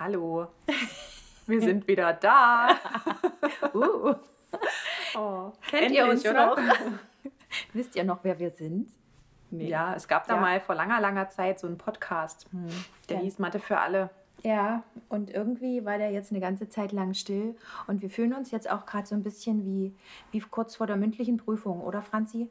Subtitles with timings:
[0.00, 0.46] Hallo.
[1.46, 2.70] Wir sind wieder da.
[3.74, 4.14] uh.
[5.14, 6.46] oh, Kennt endlich, ihr uns oder?
[6.46, 6.58] noch?
[7.74, 8.88] Wisst ihr noch, wer wir sind?
[9.50, 9.68] Nee.
[9.68, 10.40] Ja, es gab da ja.
[10.40, 12.46] mal vor langer, langer Zeit so einen Podcast.
[12.50, 12.68] Hm.
[13.10, 13.22] Der ja.
[13.24, 14.08] hieß Mathe für alle.
[14.42, 17.54] Ja, und irgendwie war der jetzt eine ganze Zeit lang still.
[17.86, 19.94] Und wir fühlen uns jetzt auch gerade so ein bisschen wie,
[20.30, 22.48] wie kurz vor der mündlichen Prüfung, oder Franzi?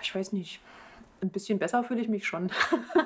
[0.00, 0.62] Ich weiß nicht
[1.22, 2.50] ein bisschen besser fühle ich mich schon.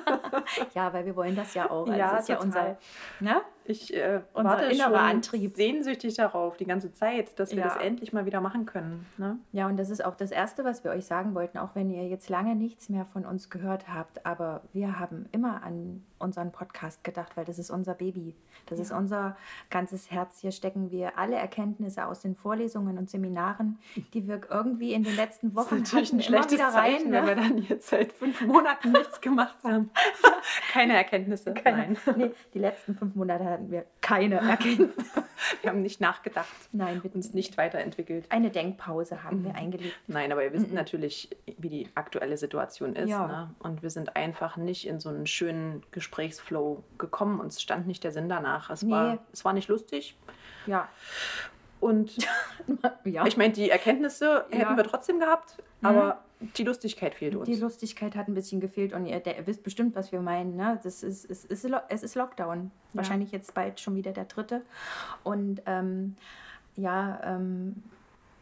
[0.73, 1.87] ja, weil wir wollen das ja auch.
[1.87, 2.77] Also ja, das ist ja unser,
[3.19, 3.41] ne?
[3.65, 5.55] Ich äh, unser warte innerer schon Antrieb.
[5.55, 7.67] sehnsüchtig darauf, die ganze Zeit, dass wir ja.
[7.67, 9.05] das endlich mal wieder machen können.
[9.17, 9.37] Ne?
[9.51, 12.07] Ja, und das ist auch das Erste, was wir euch sagen wollten, auch wenn ihr
[12.07, 14.25] jetzt lange nichts mehr von uns gehört habt.
[14.25, 18.35] Aber wir haben immer an unseren Podcast gedacht, weil das ist unser Baby.
[18.67, 18.83] Das ja.
[18.83, 19.35] ist unser
[19.69, 20.39] ganzes Herz.
[20.39, 23.79] Hier stecken wir alle Erkenntnisse aus den Vorlesungen und Seminaren,
[24.13, 26.71] die wir irgendwie in den letzten Wochen das hatten, ein immer wieder rein.
[26.71, 27.17] Zeichen, ne?
[27.17, 29.89] wenn wir dann jetzt seit fünf Monaten nichts gemacht haben.
[30.71, 31.53] Keine Erkenntnisse.
[31.53, 31.77] Keine.
[31.77, 31.97] Nein.
[32.15, 34.93] Nee, die letzten fünf Monate hatten wir keine Erkenntnisse.
[35.61, 36.47] wir haben nicht nachgedacht.
[36.71, 38.25] Nein, wir uns nicht weiterentwickelt.
[38.29, 39.45] Eine Denkpause haben mhm.
[39.45, 39.95] wir eingelegt.
[40.07, 40.75] Nein, aber ihr wisst mhm.
[40.75, 43.09] natürlich, wie die aktuelle Situation ist.
[43.09, 43.27] Ja.
[43.27, 43.55] Ne?
[43.59, 47.39] Und wir sind einfach nicht in so einen schönen Gespräch Gesprächsflow gekommen.
[47.39, 48.69] Uns stand nicht der Sinn danach.
[48.69, 48.91] Es, nee.
[48.91, 50.15] war, es war nicht lustig.
[50.65, 50.89] Ja.
[51.79, 52.15] Und
[53.05, 53.25] ja.
[53.25, 54.57] ich meine, die Erkenntnisse ja.
[54.57, 55.87] hätten wir trotzdem gehabt, mhm.
[55.87, 56.23] aber
[56.57, 57.45] die Lustigkeit fehlt uns.
[57.45, 60.55] Die Lustigkeit hat ein bisschen gefehlt und ihr, ihr wisst bestimmt, was wir meinen.
[60.55, 60.79] Ne?
[60.83, 62.71] Das ist, es, ist, es ist Lockdown.
[62.93, 62.97] Ja.
[62.97, 64.61] Wahrscheinlich jetzt bald schon wieder der dritte.
[65.23, 66.15] Und ähm,
[66.75, 67.83] ja, ähm,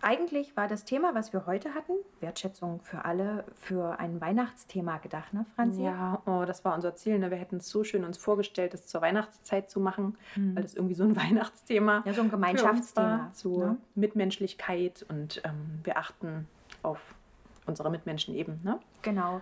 [0.02, 5.34] eigentlich war das Thema, was wir heute hatten, Wertschätzung für alle, für ein Weihnachtsthema gedacht,
[5.34, 5.84] ne, Franzi?
[5.84, 7.20] Ja, oh, das war unser Ziel.
[7.20, 7.32] Ne?
[7.32, 10.56] Wir hätten es so schön uns vorgestellt, das zur Weihnachtszeit zu machen, mhm.
[10.56, 13.32] weil das irgendwie so ein Weihnachtsthema Ja, so ein Gemeinschaftsthema.
[13.34, 13.78] Zu ne?
[13.96, 16.48] Mitmenschlichkeit und ähm, wir achten
[16.82, 17.16] auf
[17.70, 18.60] unsere Mitmenschen eben.
[18.64, 18.80] Ne?
[19.02, 19.42] Genau.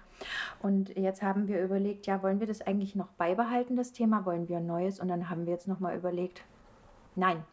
[0.62, 4.26] Und jetzt haben wir überlegt, ja, wollen wir das eigentlich noch beibehalten, das Thema?
[4.26, 5.00] Wollen wir ein neues?
[5.00, 6.44] Und dann haben wir jetzt nochmal überlegt,
[7.16, 7.44] nein,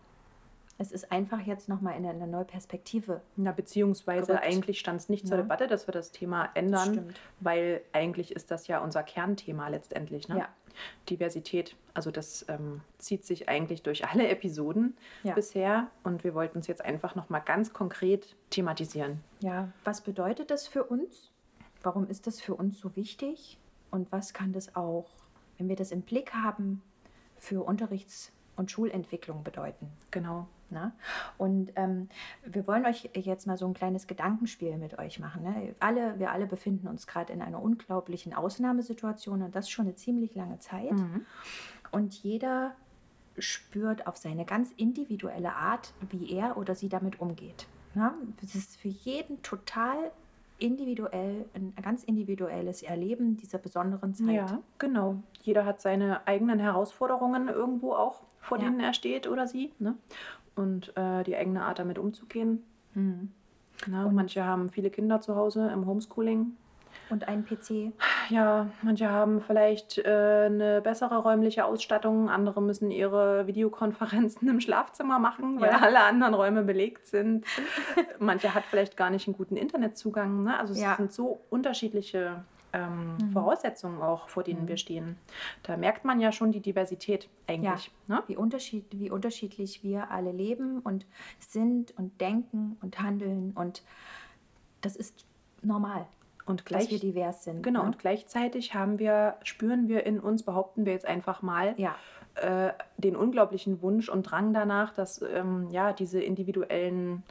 [0.76, 3.20] es ist einfach jetzt nochmal in eine neue Perspektive.
[3.36, 4.44] Na, beziehungsweise gerückt.
[4.44, 5.42] eigentlich stand es nicht zur ja.
[5.42, 10.28] Debatte, dass wir das Thema ändern, das weil eigentlich ist das ja unser Kernthema letztendlich.
[10.28, 10.38] Ne?
[10.38, 10.48] Ja.
[11.08, 15.34] Diversität, also das ähm, zieht sich eigentlich durch alle Episoden ja.
[15.34, 19.20] bisher und wir wollten es jetzt einfach nochmal ganz konkret thematisieren.
[19.40, 21.30] Ja, was bedeutet das für uns?
[21.82, 23.58] Warum ist das für uns so wichtig?
[23.90, 25.10] Und was kann das auch,
[25.58, 26.82] wenn wir das im Blick haben,
[27.36, 29.88] für Unterrichts- und Schulentwicklung bedeuten?
[30.10, 30.48] Genau.
[30.70, 30.92] Ne?
[31.38, 32.08] Und ähm,
[32.44, 35.42] wir wollen euch jetzt mal so ein kleines Gedankenspiel mit euch machen.
[35.42, 35.74] Ne?
[35.80, 40.34] Alle, wir alle befinden uns gerade in einer unglaublichen Ausnahmesituation und das schon eine ziemlich
[40.34, 40.92] lange Zeit.
[40.92, 41.26] Mhm.
[41.90, 42.74] Und jeder
[43.38, 47.66] spürt auf seine ganz individuelle Art, wie er oder sie damit umgeht.
[47.94, 48.12] Ne?
[48.40, 50.12] Das ist für jeden total
[50.58, 54.34] individuell, ein ganz individuelles Erleben dieser besonderen Zeit.
[54.34, 55.16] Ja, genau.
[55.42, 58.64] Jeder hat seine eigenen Herausforderungen irgendwo auch, vor ja.
[58.64, 59.72] denen er steht oder sie.
[59.78, 59.96] Ne?
[60.56, 62.62] und äh, die eigene Art damit umzugehen.
[62.94, 63.30] Mhm.
[63.84, 66.56] Genau, und manche haben viele Kinder zu Hause im Homeschooling.
[67.14, 67.92] Und einen PC.
[68.28, 75.20] Ja, manche haben vielleicht äh, eine bessere räumliche Ausstattung, andere müssen ihre Videokonferenzen im Schlafzimmer
[75.20, 75.78] machen, weil ja.
[75.78, 77.46] alle anderen Räume belegt sind.
[78.18, 80.42] manche hat vielleicht gar nicht einen guten Internetzugang.
[80.42, 80.58] Ne?
[80.58, 80.96] Also es ja.
[80.96, 82.42] sind so unterschiedliche
[82.72, 83.30] ähm, mhm.
[83.30, 84.68] Voraussetzungen auch, vor denen mhm.
[84.68, 85.16] wir stehen.
[85.62, 87.92] Da merkt man ja schon die Diversität eigentlich.
[88.08, 88.22] Ja, ne?
[88.26, 91.06] wie, unterschied, wie unterschiedlich wir alle leben und
[91.38, 93.84] sind und denken und handeln und
[94.80, 95.24] das ist
[95.62, 96.06] normal.
[96.46, 97.62] Und gleich, dass wir divers sind.
[97.62, 97.86] Genau, ne?
[97.86, 101.94] und gleichzeitig haben wir, spüren wir in uns, behaupten wir jetzt einfach mal, ja.
[102.34, 107.22] äh, den unglaublichen Wunsch und Drang danach, dass ähm, ja, diese individuellen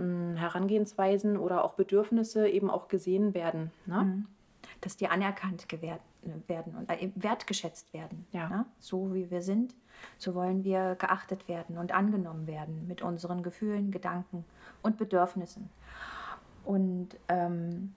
[0.00, 3.70] Herangehensweisen oder auch Bedürfnisse eben auch gesehen werden.
[3.86, 4.02] Ne?
[4.02, 4.26] Mhm.
[4.80, 8.26] Dass die anerkannt werden und äh, wertgeschätzt werden.
[8.32, 8.48] Ja.
[8.48, 8.66] Ne?
[8.78, 9.74] So wie wir sind,
[10.16, 14.44] so wollen wir geachtet werden und angenommen werden mit unseren Gefühlen, Gedanken
[14.82, 15.68] und Bedürfnissen.
[16.64, 17.94] Und ähm,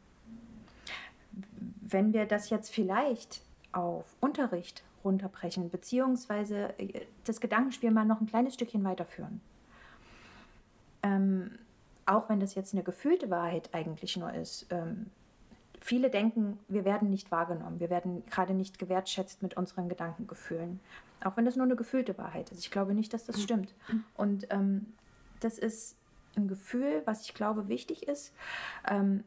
[1.82, 3.42] wenn wir das jetzt vielleicht
[3.72, 9.42] auf Unterricht runterbrechen, beziehungsweise äh, das Gedankenspiel mal noch ein kleines Stückchen weiterführen.
[11.02, 11.60] Ähm,
[12.06, 15.08] auch wenn das jetzt eine gefühlte Wahrheit eigentlich nur ist, ähm,
[15.80, 20.80] viele denken, wir werden nicht wahrgenommen, wir werden gerade nicht gewertschätzt mit unseren Gedankengefühlen.
[21.24, 22.60] Auch wenn das nur eine gefühlte Wahrheit ist.
[22.60, 23.74] Ich glaube nicht, dass das stimmt.
[24.16, 24.94] Und ähm,
[25.40, 25.96] das ist
[26.36, 28.34] ein Gefühl, was ich glaube wichtig ist,
[28.90, 29.24] ähm,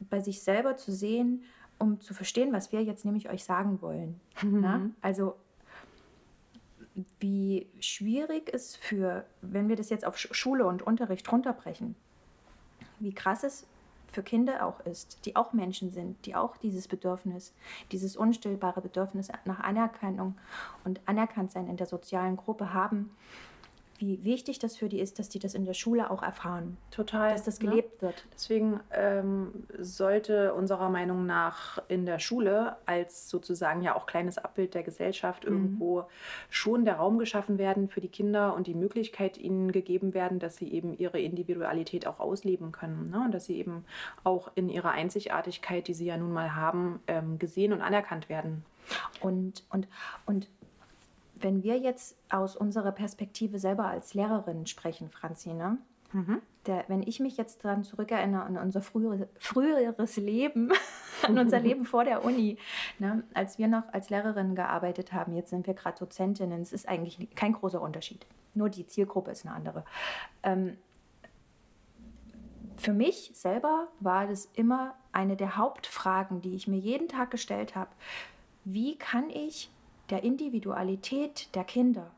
[0.00, 1.44] bei sich selber zu sehen,
[1.78, 4.20] um zu verstehen, was wir jetzt nämlich euch sagen wollen.
[4.42, 4.94] Mhm.
[5.00, 5.36] Also
[7.18, 11.96] wie schwierig es für, wenn wir das jetzt auf Schule und Unterricht runterbrechen,
[13.00, 13.66] wie krass es
[14.06, 17.52] für Kinder auch ist, die auch Menschen sind, die auch dieses Bedürfnis,
[17.90, 20.36] dieses unstillbare Bedürfnis nach Anerkennung
[20.84, 23.10] und Anerkanntsein in der sozialen Gruppe haben,
[23.98, 26.76] wie wichtig das für die ist, dass die das in der Schule auch erfahren.
[26.90, 27.32] Total.
[27.32, 27.68] Dass das ne?
[27.68, 28.24] gelebt wird.
[28.32, 34.74] Deswegen ähm, sollte unserer Meinung nach in der Schule als sozusagen ja auch kleines Abbild
[34.74, 35.52] der Gesellschaft Mhm.
[35.52, 36.04] irgendwo
[36.50, 40.56] schon der Raum geschaffen werden für die Kinder und die Möglichkeit ihnen gegeben werden, dass
[40.56, 43.10] sie eben ihre Individualität auch ausleben können.
[43.10, 43.22] Ne?
[43.24, 43.84] Und dass sie eben
[44.22, 48.64] auch in ihrer Einzigartigkeit, die sie ja nun mal haben, ähm, gesehen und anerkannt werden.
[49.20, 49.88] Und, und,
[50.26, 50.48] und
[51.44, 55.76] wenn wir jetzt aus unserer Perspektive selber als Lehrerin sprechen, Franzi, ne?
[56.66, 60.72] Der, wenn ich mich jetzt daran zurückerinnere an unser frühere, früheres Leben,
[61.22, 62.56] an unser Leben vor der Uni,
[62.98, 63.24] ne?
[63.34, 67.34] als wir noch als Lehrerinnen gearbeitet haben, jetzt sind wir gerade Dozentinnen, es ist eigentlich
[67.34, 68.26] kein großer Unterschied.
[68.54, 69.84] Nur die Zielgruppe ist eine andere.
[70.44, 70.78] Ähm,
[72.76, 77.74] für mich selber war das immer eine der Hauptfragen, die ich mir jeden Tag gestellt
[77.74, 77.90] habe.
[78.64, 79.70] Wie kann ich
[80.10, 82.10] der Individualität der Kinder,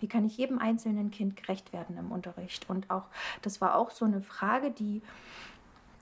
[0.00, 2.68] wie kann ich jedem einzelnen Kind gerecht werden im Unterricht?
[2.68, 3.06] Und auch,
[3.42, 5.02] das war auch so eine Frage, die,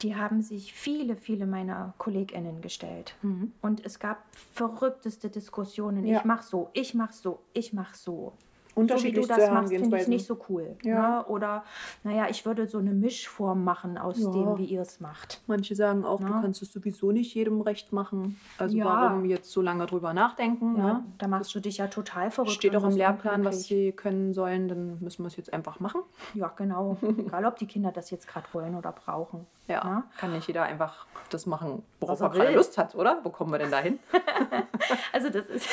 [0.02, 3.14] die haben sich viele, viele meiner KollegInnen gestellt.
[3.62, 4.22] Und es gab
[4.52, 6.04] verrückteste Diskussionen.
[6.04, 6.18] Ja.
[6.18, 8.32] Ich mach so, ich mach so, ich mach so.
[8.76, 10.76] So wie du das machst, finde ich nicht so cool.
[10.82, 11.20] Ja.
[11.20, 11.24] Ne?
[11.28, 11.64] Oder,
[12.04, 14.30] naja, ich würde so eine Mischform machen aus Ja.
[14.30, 15.40] dem, wie ihr es macht.
[15.46, 16.40] Manche sagen auch, du Ja.
[16.42, 18.38] kannst es sowieso nicht jedem recht machen.
[18.58, 18.84] Also Ja.
[18.84, 20.76] warum jetzt so lange drüber nachdenken?
[20.76, 21.04] Ja, ne?
[21.16, 22.52] da machst du dich ja total verrückt.
[22.52, 26.02] Steht doch im Lehrplan, was sie können sollen, dann müssen wir es jetzt einfach machen.
[26.34, 26.98] Ja, genau.
[27.18, 29.46] Egal, ob die Kinder das jetzt gerade wollen oder brauchen.
[29.68, 30.02] Ja, Ne?
[30.18, 32.54] kann nicht jeder einfach das machen, worauf er er gerade.
[32.54, 33.20] Lust hat, oder?
[33.24, 33.98] Wo kommen wir denn da hin?
[35.12, 35.66] Also das ist,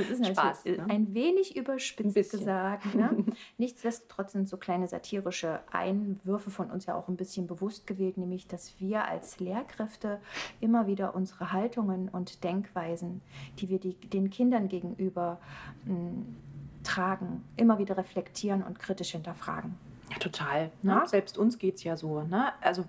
[0.00, 0.86] das ist Spaß, ne?
[0.88, 2.94] ein wenig überspitzt Ein gesagt.
[2.94, 3.24] Ne?
[3.58, 8.46] Nichtsdestotrotz sind so kleine satirische Einwürfe von uns ja auch ein bisschen bewusst gewählt, nämlich
[8.46, 10.20] dass wir als Lehrkräfte
[10.60, 13.22] immer wieder unsere Haltungen und Denkweisen,
[13.58, 15.38] die wir die, den Kindern gegenüber
[15.84, 16.24] mh,
[16.84, 19.74] tragen, immer wieder reflektieren und kritisch hinterfragen.
[20.10, 20.70] Ja, total.
[20.82, 20.92] Ne?
[20.92, 21.06] Ja.
[21.06, 22.22] Selbst uns geht es ja so.
[22.22, 22.52] Ne?
[22.60, 22.84] Also,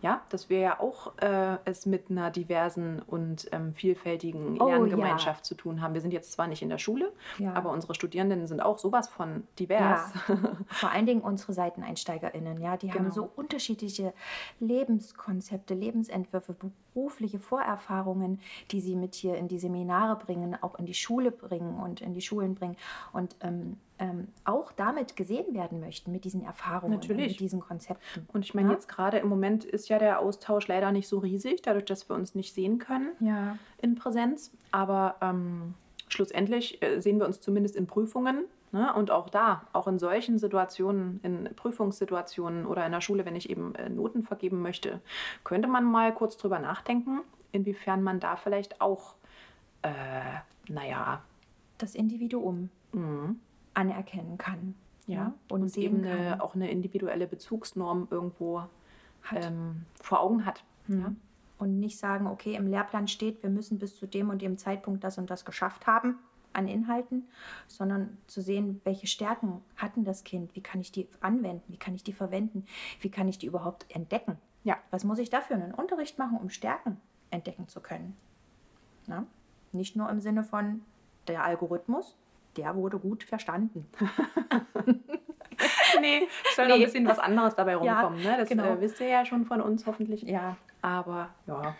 [0.00, 5.44] ja, dass wir ja auch äh, es mit einer diversen und ähm, vielfältigen Oh, Lerngemeinschaft
[5.44, 5.94] zu tun haben.
[5.94, 7.52] Wir sind jetzt zwar nicht in der Schule, Ja.
[7.54, 10.12] aber unsere Studierenden sind auch sowas von divers.
[10.68, 13.10] Vor allen Dingen unsere SeiteneinsteigerInnen, ja, die haben Genau.
[13.14, 14.12] so unterschiedliche
[14.60, 16.54] Lebenskonzepte, Lebensentwürfe,
[16.94, 18.40] berufliche Vorerfahrungen,
[18.70, 22.14] die sie mit hier in die Seminare bringen, auch in die Schule bringen und in
[22.14, 22.76] die Schulen bringen
[23.12, 27.32] und ähm, ähm, auch damit gesehen werden möchten, mit diesen Erfahrungen und Natürlich.
[27.32, 28.28] mit diesen Konzepten.
[28.32, 28.74] Und ich meine, Ja?
[28.74, 32.14] jetzt gerade im Moment ist ja der Austausch leider nicht so riesig, dadurch, dass wir
[32.16, 33.56] uns nicht sehen können Ja.
[33.82, 34.52] in Präsenz.
[34.70, 35.74] Aber ähm,
[36.08, 38.44] schlussendlich äh, sehen wir uns zumindest in Prüfungen.
[38.70, 38.92] Ne?
[38.94, 43.48] Und auch da, auch in solchen Situationen, in Prüfungssituationen oder in der Schule, wenn ich
[43.48, 45.00] eben äh, Noten vergeben möchte,
[45.42, 47.20] könnte man mal kurz drüber nachdenken,
[47.50, 49.14] inwiefern man da vielleicht auch,
[49.82, 49.90] äh,
[50.70, 51.22] naja,
[51.78, 53.36] Das Individuum mh,
[53.78, 54.74] anerkennen kann.
[55.06, 58.64] ja, und, und eben eine, auch eine individuelle Bezugsnorm irgendwo
[59.32, 60.64] ähm, vor Augen hat.
[60.88, 61.14] Ja.
[61.58, 65.04] Und nicht sagen, okay, im Lehrplan steht, wir müssen bis zu dem und dem Zeitpunkt
[65.04, 66.16] das und das geschafft haben
[66.52, 67.28] an Inhalten,
[67.68, 71.76] sondern zu sehen, welche Stärken hat denn das Kind, wie kann ich die anwenden, wie
[71.76, 72.64] kann ich die verwenden,
[73.00, 74.38] wie kann ich die überhaupt entdecken.
[74.64, 74.76] Ja.
[74.90, 78.16] Was muss ich dafür einen Unterricht machen, um Stärken entdecken zu können?
[79.06, 79.26] Na?
[79.72, 80.82] Nicht nur im Sinne von
[81.28, 82.16] der Algorithmus,
[82.58, 83.86] der wurde gut verstanden.
[86.00, 86.84] nee, soll noch ein Nee.
[86.86, 88.22] bisschen was anderes dabei Ja, rumkommen.
[88.22, 88.36] ne?
[88.38, 88.64] Das genau.
[88.64, 90.22] äh, wisst ihr ja schon von uns hoffentlich.
[90.22, 91.74] Ja, Aber ja,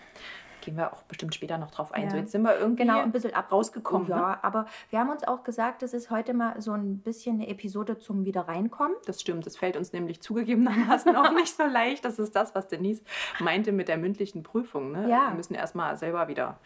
[0.61, 2.05] gehen wir auch bestimmt später noch drauf ein.
[2.05, 2.11] Ja.
[2.11, 4.09] So, jetzt sind wir irgendwie genau, ein bisschen ab rausgekommen.
[4.09, 4.15] Ne?
[4.15, 7.49] Ja, aber wir haben uns auch gesagt, das ist heute mal so ein bisschen eine
[7.49, 8.97] Episode zum Wieder reinkommen.
[9.07, 12.05] Das stimmt, das fällt uns nämlich zugegebenermaßen auch nicht so leicht.
[12.05, 13.03] Das ist das, was Denise
[13.41, 14.93] meinte mit der mündlichen Prüfung.
[14.93, 15.09] Ne?
[15.09, 15.29] Ja.
[15.29, 16.59] Wir müssen erstmal selber wieder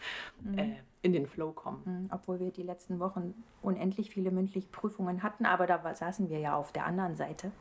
[0.57, 0.71] äh,
[1.03, 1.81] in den Flow kommen.
[1.85, 6.39] Mhm, Obwohl wir die letzten Wochen unendlich viele mündliche Prüfungen hatten, aber da saßen wir
[6.39, 7.51] ja auf der anderen Seite.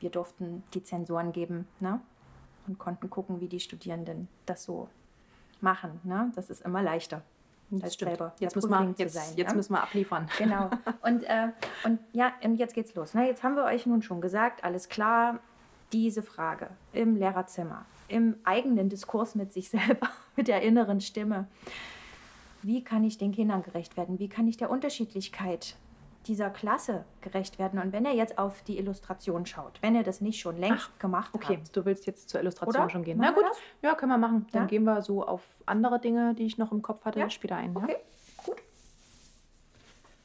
[0.00, 2.00] Wir durften die Zensoren geben ne?
[2.66, 4.88] und konnten gucken, wie die Studierenden das so
[5.60, 6.00] machen.
[6.04, 6.32] Ne?
[6.34, 7.22] Das ist immer leichter,
[7.68, 8.12] Das als stimmt.
[8.12, 9.36] selber Jetzt, müssen wir, jetzt, sein.
[9.36, 9.56] jetzt ne?
[9.56, 10.26] müssen wir abliefern.
[10.38, 10.70] Genau.
[11.02, 11.48] Und, äh,
[11.84, 13.12] und ja, und jetzt geht's los.
[13.12, 13.26] Ne?
[13.26, 15.38] Jetzt haben wir euch nun schon gesagt, alles klar,
[15.92, 21.46] diese Frage im Lehrerzimmer, im eigenen Diskurs mit sich selber, mit der inneren Stimme.
[22.62, 24.18] Wie kann ich den Kindern gerecht werden?
[24.18, 25.76] Wie kann ich der Unterschiedlichkeit
[26.26, 27.80] dieser Klasse gerecht werden?
[27.80, 31.30] Und wenn er jetzt auf die Illustration schaut, wenn er das nicht schon längst gemacht
[31.34, 31.74] Okay, hat.
[31.74, 32.90] du willst jetzt zur Illustration Oder?
[32.90, 33.16] schon gehen.
[33.18, 34.46] Machen Na gut, ja, können wir machen.
[34.52, 34.68] Dann Ja?
[34.68, 37.30] gehen wir so auf andere Dinge, die ich noch im Kopf hatte, Ja?
[37.30, 37.72] später ein.
[37.74, 37.82] Ja?
[37.82, 37.96] Okay,
[38.44, 38.56] gut.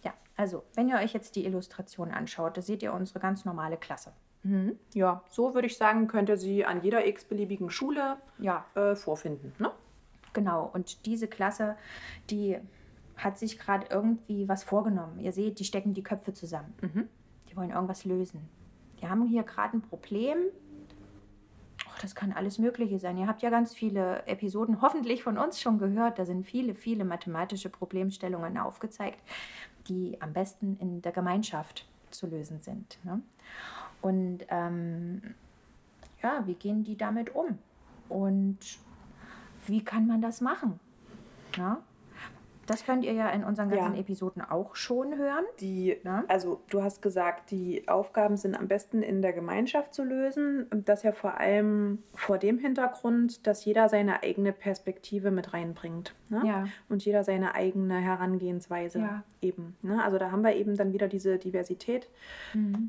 [0.04, 3.78] Ja, also, wenn ihr euch jetzt die Illustration anschaut, da seht ihr unsere ganz normale
[3.78, 4.12] Klasse.
[4.44, 4.78] Mhm.
[4.94, 9.54] Ja, so würde ich sagen, könnte sie an jeder x-beliebigen Schule Ja, äh, vorfinden.
[9.58, 9.72] Ne?
[10.36, 10.70] Genau.
[10.72, 11.76] Und diese Klasse,
[12.30, 12.60] die
[13.18, 15.20] hat sich gerade irgendwie was vorgenommen.
[15.20, 16.74] Ihr seht, die stecken die Köpfe zusammen.
[16.82, 17.10] Mhm.
[17.50, 18.48] Die wollen irgendwas lösen.
[19.02, 20.38] Die haben hier gerade ein Problem.
[21.88, 23.18] Och, das kann alles Mögliche sein.
[23.18, 26.20] Ihr habt ja ganz viele Episoden hoffentlich von uns schon gehört.
[26.20, 29.20] Da sind viele, viele mathematische Problemstellungen aufgezeigt,
[29.88, 33.00] die am besten in der Gemeinschaft zu lösen sind.
[33.04, 33.22] Ne?
[34.02, 35.22] Und ähm,
[36.22, 37.58] ja, wie gehen die damit um?
[38.10, 38.58] Und
[39.68, 40.80] wie kann man das machen?
[41.58, 41.80] Na?
[42.68, 44.00] Das könnt ihr ja in unseren ganzen Ja.
[44.00, 45.44] Episoden auch schon hören.
[45.60, 46.24] Die, Ja.
[46.28, 50.66] also du hast gesagt, die Aufgaben sind am besten in der Gemeinschaft zu lösen.
[50.72, 56.16] Und das ja vor allem vor dem Hintergrund, dass jeder seine eigene Perspektive mit reinbringt.
[56.30, 56.42] Ne?
[56.44, 56.64] Ja.
[56.90, 59.24] Und jeder seine eigene Herangehensweise Ja.
[59.44, 59.76] eben.
[59.84, 60.04] Ne?
[60.04, 62.10] Also da haben wir eben dann wieder diese Diversität.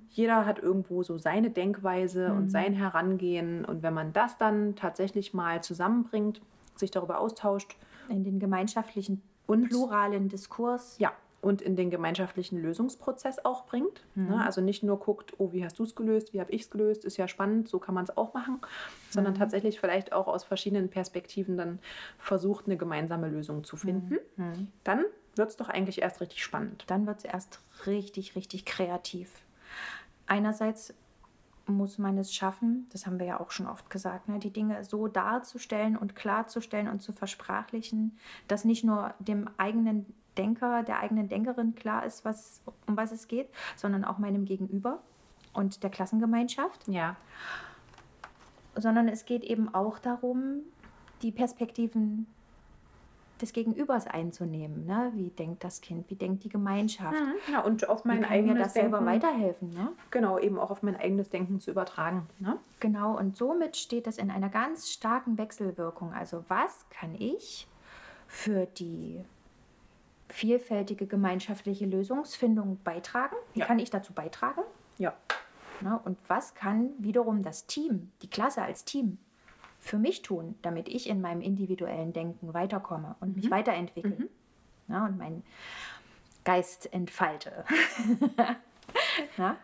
[0.09, 2.37] Jeder hat irgendwo so seine Denkweise Mhm.
[2.38, 3.66] und sein Herangehen.
[3.66, 6.40] Und wenn man das dann tatsächlich mal zusammenbringt,
[6.78, 7.76] sich darüber austauscht,
[8.09, 10.97] In den gemeinschaftlichen Und- pluralen Diskurs.
[10.99, 14.04] Ja, und in den gemeinschaftlichen Lösungsprozess auch bringt.
[14.14, 14.28] Mhm.
[14.28, 14.45] Ne?
[14.45, 17.04] Also nicht nur guckt, oh, wie hast du es gelöst, wie habe ich es gelöst,
[17.04, 18.61] ist ja spannend, so kann man es auch machen,
[19.11, 19.38] sondern Mhm.
[19.38, 21.78] tatsächlich vielleicht auch aus verschiedenen Perspektiven dann
[22.18, 24.18] versucht, eine gemeinsame Lösung zu finden.
[24.37, 24.68] Mhm.
[24.85, 25.04] Dann
[25.37, 26.85] wird es doch eigentlich erst richtig spannend.
[26.87, 29.30] Dann wird es erst richtig, richtig kreativ.
[30.26, 30.95] Einerseits
[31.67, 34.85] muss man es schaffen, das haben wir ja auch schon oft gesagt, ne, die Dinge
[34.85, 38.17] so darzustellen und klarzustellen und zu versprachlichen,
[38.49, 40.07] dass nicht nur dem eigenen
[40.37, 45.01] Denker, der eigenen Denkerin klar ist, was, um was es geht, sondern auch meinem Gegenüber
[45.53, 46.87] und der Klassengemeinschaft.
[46.89, 47.17] Ja.
[48.75, 50.61] sondern es geht eben auch darum,
[51.23, 52.27] die Perspektiven
[53.40, 54.87] des Gegenübers einzunehmen.
[54.87, 55.12] Ne?
[55.14, 56.09] Wie denkt das Kind?
[56.11, 57.16] Wie denkt die Gemeinschaft?
[57.52, 59.71] ja und auf Wie mein kann mir eigenes das selber Denken, weiterhelfen?
[59.71, 59.93] Ne?
[60.11, 62.26] genau, eben auch auf mein eigenes Denken zu übertragen.
[62.38, 62.59] Ne?
[62.81, 66.12] Genau, und somit steht es in einer ganz starken Wechselwirkung.
[66.12, 67.66] Also was kann ich
[68.28, 69.25] für die
[70.28, 73.37] vielfältige gemeinschaftliche Lösungsfindung beitragen?
[73.55, 73.66] Wie Ja.
[73.66, 74.62] kann ich dazu beitragen?
[74.99, 75.14] Ja.
[75.81, 76.00] Ne?
[76.05, 79.19] Und was kann wiederum das Team, die Klasse als Team,
[79.87, 84.28] für mich tun, damit ich in meinem individuellen Denken weiterkomme und mich weiterentwickle
[84.88, 85.05] ne?
[85.05, 85.43] und meinen
[86.45, 87.64] Geist entfalte?
[89.37, 89.57] Na?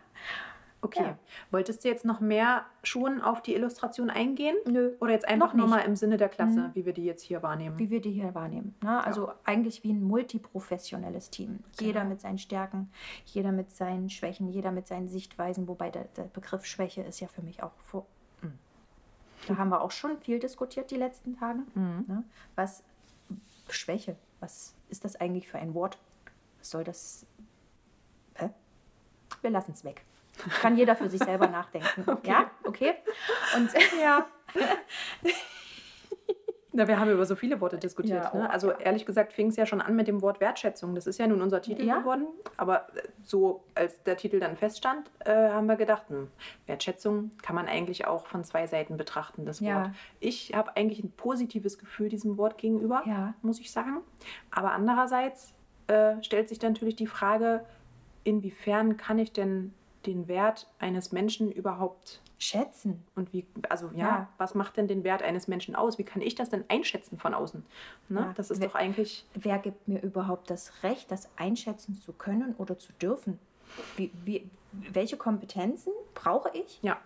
[0.81, 1.01] Okay.
[1.03, 1.17] Ja.
[1.49, 4.57] Wolltest du jetzt noch mehr schon auf die Illustration eingehen?
[4.69, 5.75] Nö, Oder jetzt einfach Noch nur nicht.
[5.77, 6.71] mal im Sinne der Klasse, Mhm.
[6.73, 7.79] wie wir die jetzt hier wahrnehmen?
[7.79, 8.75] wie wir die hier wahrnehmen.
[8.83, 9.01] Ne?
[9.01, 11.59] Also eigentlich wie ein multiprofessionelles Team.
[11.79, 12.09] Jeder Genau.
[12.11, 12.91] mit seinen Stärken,
[13.25, 17.29] jeder mit seinen Schwächen, jeder mit seinen Sichtweisen, wobei der, der Begriff Schwäche ist ja
[17.29, 18.05] für mich auch vor.
[19.47, 21.59] Da haben wir auch schon viel diskutiert die letzten Tage.
[21.75, 22.05] Mhm.
[22.07, 22.23] Ne?
[22.55, 22.83] Was
[23.69, 25.97] Schwäche, was ist das eigentlich für ein Wort?
[26.59, 27.25] Was soll das?
[28.35, 28.49] Hä?
[29.41, 30.03] Wir lassen es weg.
[30.61, 32.05] Kann jeder für sich selber nachdenken.
[32.23, 32.95] Ja, okay.
[33.55, 33.69] Und
[34.01, 34.27] Ja.
[36.75, 38.23] Na, wir haben über so viele Worte diskutiert.
[38.23, 38.47] Ja, ne?
[38.47, 40.95] oh, Also ehrlich gesagt fing es ja schon an mit dem Wort Wertschätzung.
[40.95, 41.99] Das ist ja nun unser Titel Ja.
[41.99, 42.25] geworden.
[42.57, 46.29] Aber äh, so als der Titel dann feststand, äh, haben wir gedacht, hm,
[46.65, 49.83] Wertschätzung kann man eigentlich auch von zwei Seiten betrachten, das Ja.
[49.83, 49.91] Wort.
[50.19, 53.03] Ich habe eigentlich ein positives Gefühl diesem Wort gegenüber,
[53.43, 53.99] muss ich sagen.
[54.49, 55.53] Aber andererseits
[55.87, 57.63] äh, stellt sich dann natürlich die Frage,
[58.23, 59.73] inwiefern kann ich denn
[60.07, 63.03] den Wert eines Menschen überhaupt schätzen.
[63.15, 64.29] und wie, also ja, Ja.
[64.37, 65.97] was macht denn den Wert eines Menschen aus?
[65.97, 67.65] Wie kann ich das denn einschätzen von außen?
[68.09, 68.19] Ne?
[68.19, 68.33] Ja.
[68.35, 72.53] Das ist Wer- doch eigentlich, Wer gibt mir überhaupt das Recht, das einschätzen zu können
[72.57, 73.39] oder zu dürfen?
[73.97, 74.49] Wie, wie,
[74.91, 76.79] welche Kompetenzen brauche ich?
[76.83, 76.97] ja,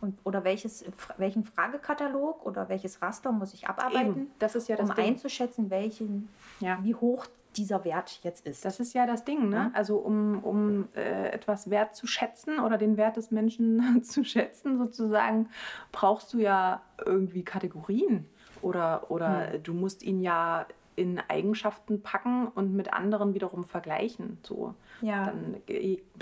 [0.00, 0.84] Und, oder welches,
[1.16, 5.06] welchen Fragekatalog oder welches Raster muss ich abarbeiten, eben, das ist ja das um Ding.
[5.06, 6.28] einzuschätzen, welchen,
[6.60, 6.78] Ja.
[6.82, 8.64] wie hoch dieser Wert jetzt ist?
[8.64, 9.70] Das ist ja das Ding, ne?
[9.74, 14.78] Also um, um äh, etwas wert zu schätzen oder den Wert des Menschen zu schätzen,
[14.78, 15.48] sozusagen,
[15.92, 18.26] brauchst du ja irgendwie Kategorien.
[18.62, 19.62] Oder, oder Hm.
[19.62, 24.38] du musst ihn ja in Eigenschaften packen und mit anderen wiederum vergleichen.
[24.42, 24.74] So.
[25.00, 25.24] Ja.
[25.26, 25.56] Dann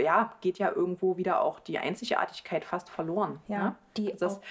[0.01, 3.39] ja, geht ja irgendwo wieder auch die Einzigartigkeit fast verloren.
[3.49, 3.75] Ja, ne?
[3.99, 4.43] die das, auch-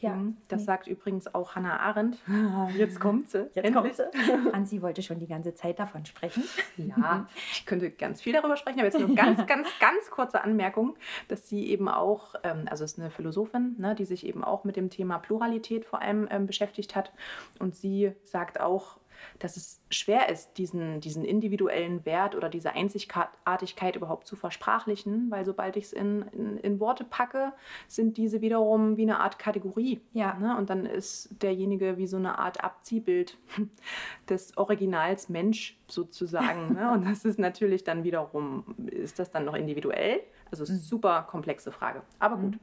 [0.00, 0.66] ja, Mhm, das nee.
[0.66, 2.18] sagt übrigens auch Hannah Arendt.
[2.76, 3.48] Jetzt kommt sie.
[3.54, 3.74] Jetzt endlich.
[3.74, 4.52] kommt sie.
[4.52, 6.44] Ansi wollte schon die ganze Zeit davon sprechen.
[6.76, 10.96] Ja, ich könnte ganz viel darüber sprechen, aber jetzt nur ganz, ganz, ganz kurze Anmerkung,
[11.28, 14.76] dass sie eben auch, ähm, also ist eine Philosophin, ne, die sich eben auch mit
[14.76, 17.12] dem Thema Pluralität vor allem ähm, beschäftigt hat.
[17.58, 18.98] Und sie sagt auch,
[19.38, 25.44] dass es schwer ist, diesen, diesen individuellen Wert oder diese Einzigartigkeit überhaupt zu versprachlichen, weil
[25.44, 27.52] sobald ich es in, in, in, Worte packe,
[27.86, 30.00] sind diese wiederum wie eine Art Kategorie.
[30.12, 30.34] Ja.
[30.34, 30.56] Ne?
[30.56, 33.36] Und dann ist derjenige wie so eine Art Abziehbild
[34.28, 36.74] des Originals Mensch sozusagen.
[36.74, 36.90] ne?
[36.94, 40.20] Und das ist natürlich dann wiederum, ist das dann noch individuell?
[40.50, 40.78] Also mhm.
[40.78, 42.02] super komplexe Frage.
[42.18, 42.60] Aber gut, mhm.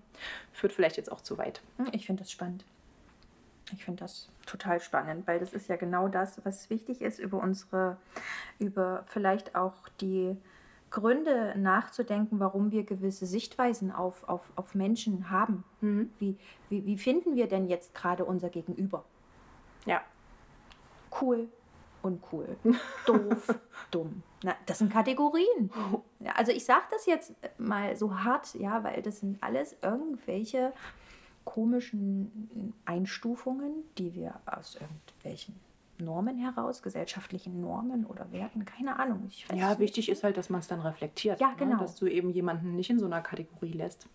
[0.51, 1.61] führt vielleicht jetzt auch zu weit.
[1.91, 2.65] Ich finde das spannend.
[3.73, 7.39] Ich finde das total spannend, weil das ist ja genau das, was wichtig ist, über
[7.39, 7.97] unsere,
[8.59, 10.37] über vielleicht auch die
[10.91, 15.63] Gründe nachzudenken, warum wir gewisse Sichtweisen auf, auf, auf Menschen haben.
[15.81, 16.11] Mhm.
[16.19, 16.37] Wie,
[16.69, 19.03] wie, wie finden wir denn jetzt gerade unser Gegenüber?
[19.85, 20.01] Ja.
[21.19, 21.49] Cool,
[22.01, 22.55] uncool,
[23.05, 23.59] doof,
[23.91, 24.23] dumm.
[24.43, 25.71] Na, das sind Kategorien.
[26.19, 30.71] Ja, also ich sage das jetzt mal so hart, ja, weil das sind alles irgendwelche
[31.45, 35.55] komischen Einstufungen, die wir aus irgendwelchen
[35.97, 39.29] Normen heraus, gesellschaftlichen Normen oder Werten, keine Ahnung.
[39.53, 41.39] ja, wichtig ist halt, dass man es dann reflektiert.
[41.39, 41.55] Ja, ne?
[41.57, 41.75] genau.
[41.75, 41.81] Ne?
[41.81, 44.07] Dass du eben jemanden nicht in so einer Kategorie lässt,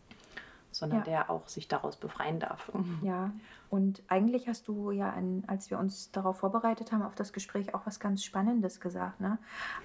[0.71, 1.05] sondern ja.
[1.05, 2.71] der auch sich daraus befreien darf.
[3.03, 3.33] Ja,
[3.71, 7.73] und eigentlich hast du ja, an, als wir uns darauf vorbereitet haben, auf das Gespräch
[7.73, 9.21] auch was ganz Spannendes gesagt.
[9.21, 9.39] Ne?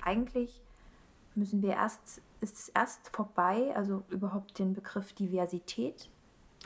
[0.04, 0.62] Eigentlich
[1.36, 6.10] müssen wir erst, ist es erst vorbei, also überhaupt den Begriff Diversität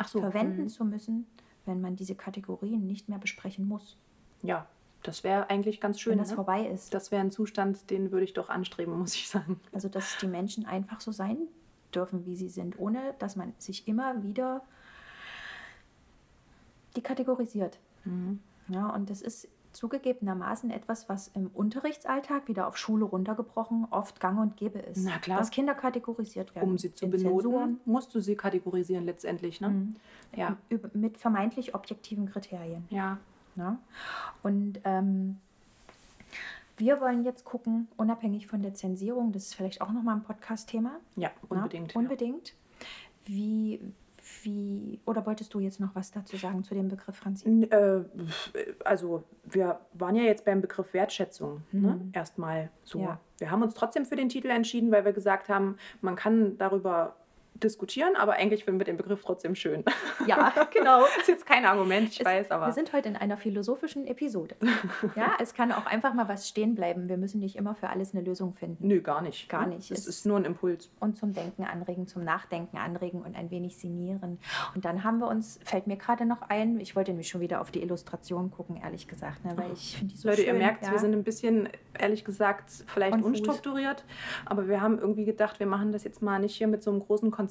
[0.08, 0.20] so.
[0.20, 0.70] verwenden mhm.
[0.70, 1.28] zu müssen,
[1.66, 3.98] wenn man diese Kategorien nicht mehr besprechen muss.
[4.42, 4.68] Ja,
[5.04, 6.12] das wäre eigentlich ganz schön.
[6.12, 6.36] Wenn das ne?
[6.36, 6.94] vorbei ist.
[6.94, 9.60] Das wäre ein Zustand, den würde ich doch anstreben, muss ich sagen.
[9.72, 11.38] Also, dass die Menschen einfach so sein
[11.94, 14.62] dürfen, wie sie sind, ohne dass man sich immer wieder
[16.96, 17.80] die kategorisiert.
[18.06, 18.40] Mhm.
[18.68, 24.40] Ja, und das ist zugegebenermaßen etwas, was im Unterrichtsalltag wieder auf Schule runtergebrochen oft gang
[24.40, 25.04] und gäbe ist.
[25.06, 25.40] Na klar.
[25.40, 26.70] Dass Kinder kategorisiert werden.
[26.70, 27.80] Um sie zu benoten, Zensuren.
[27.86, 29.62] musst du sie kategorisieren letztendlich.
[29.62, 29.70] Ne?
[29.70, 29.96] Mhm.
[30.36, 30.58] Ja.
[30.94, 32.86] Mit vermeintlich objektiven Kriterien.
[32.90, 33.20] Ja.
[33.56, 33.78] ja?
[34.42, 35.38] Und ähm,
[36.78, 41.00] wir wollen jetzt gucken, unabhängig von der Zensierung, das ist vielleicht auch nochmal ein Podcast-Thema.
[41.16, 41.94] Ja, unbedingt.
[41.94, 42.00] Ja?
[42.00, 42.50] Unbedingt.
[42.50, 42.86] Ja.
[43.26, 43.80] Wie,
[44.44, 47.64] wie, oder wolltest du jetzt noch was dazu sagen zu dem Begriff, Franzi?
[47.64, 48.02] Äh,
[48.84, 51.80] also, wir waren ja jetzt beim Begriff Wertschätzung, ne?
[51.80, 51.88] mhm.
[51.88, 52.10] ne?
[52.14, 53.00] erstmal so.
[53.00, 53.20] Ja.
[53.38, 57.16] Wir haben uns trotzdem für den Titel entschieden, weil wir gesagt haben, man kann darüber
[57.64, 59.84] diskutieren, aber eigentlich finden wir den Begriff trotzdem schön.
[60.28, 61.02] Ja, genau.
[61.02, 62.68] das ist jetzt kein Argument, ich es, weiß, aber.
[62.68, 64.56] Wir sind heute in einer philosophischen Episode.
[65.16, 67.10] ja, es kann auch einfach mal was stehen bleiben.
[67.10, 68.88] Wir müssen nicht immer für alles eine Lösung finden.
[68.88, 69.50] Nö, gar nicht.
[69.50, 69.92] Gar nicht.
[69.92, 70.90] Es, es ist nur ein Impuls.
[71.00, 74.40] Und zum Denken anregen, zum Nachdenken anregen und ein wenig sinnieren.
[74.76, 77.62] Und dann haben wir uns, fällt mir gerade noch ein, ich wollte nämlich schon wieder
[77.62, 80.60] auf die Illustration gucken, ehrlich gesagt, ne, weil ich finde die so Leute, schön, ihr
[80.60, 80.92] merkt, ja.
[80.92, 83.30] wir sind ein bisschen, ehrlich gesagt, vielleicht Konfus.
[83.32, 84.06] unstrukturiert,
[84.46, 87.00] aber wir haben irgendwie gedacht, wir machen das jetzt mal nicht hier mit so einem
[87.00, 87.49] großen Konzept,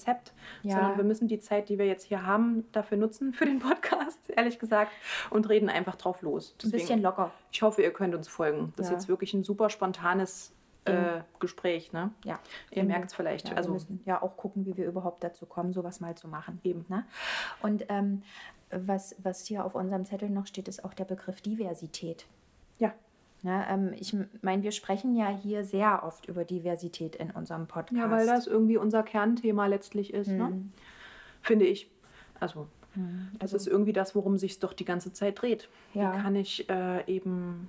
[0.63, 0.77] ja.
[0.77, 4.19] sondern wir müssen die Zeit, die wir jetzt hier haben, dafür nutzen für den Podcast,
[4.29, 4.93] ehrlich gesagt,
[5.31, 6.55] und reden einfach drauf los.
[6.59, 7.33] Deswegen, ein bisschen locker.
[7.53, 8.73] Ich hoffe, ihr könnt uns folgen.
[8.77, 8.95] Das ja.
[8.95, 10.53] ist jetzt wirklich ein super spontanes
[10.85, 11.93] äh, Gespräch.
[11.93, 12.11] Ne?
[12.25, 12.39] Ja.
[12.71, 13.49] Ihr merkt es vielleicht.
[13.49, 16.29] Ja, also, wir müssen ja auch gucken, wie wir überhaupt dazu kommen, sowas mal zu
[16.29, 16.61] machen.
[16.65, 16.85] Eben.
[16.89, 17.05] Ne?
[17.63, 18.23] Und ähm,
[18.71, 22.27] was, was hier auf unserem Zettel noch steht, ist auch der Begriff Diversität.
[22.79, 22.93] Ja.
[23.43, 27.97] Ja, ähm, ich meine, wir sprechen ja hier sehr oft über Diversität in unserem Podcast.
[27.97, 30.45] Ja, weil das irgendwie unser Kernthema letztlich ist, ne?
[30.45, 30.51] mhm.
[30.51, 30.65] ne?
[31.43, 31.91] finde ich.
[32.41, 33.29] Also, mhm.
[33.39, 35.69] das ist irgendwie das, worum sich doch die ganze Zeit dreht.
[35.95, 36.15] Ja.
[36.15, 37.69] Wie kann ich äh, eben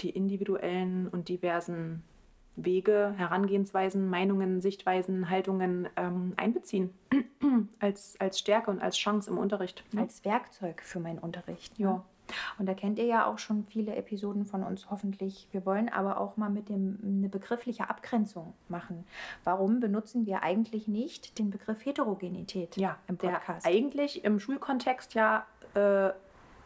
[0.00, 2.02] die individuellen und diversen
[2.56, 6.90] Wege, Herangehensweisen, Meinungen, Sichtweisen, Haltungen ähm, einbeziehen
[7.78, 9.84] als, als Stärke und als Chance im Unterricht.
[9.92, 10.02] Ne?
[10.02, 11.78] Als Werkzeug für meinen Unterricht.
[11.78, 12.02] Ne?
[12.58, 15.48] Und da kennt ihr ja auch schon viele Episoden von uns hoffentlich.
[15.50, 19.04] Wir wollen aber auch mal mit dem eine begriffliche Abgrenzung machen.
[19.44, 23.64] Warum benutzen wir eigentlich nicht den Begriff Heterogenität ja, im Podcast?
[23.64, 26.10] Der eigentlich im Schulkontext ja, äh,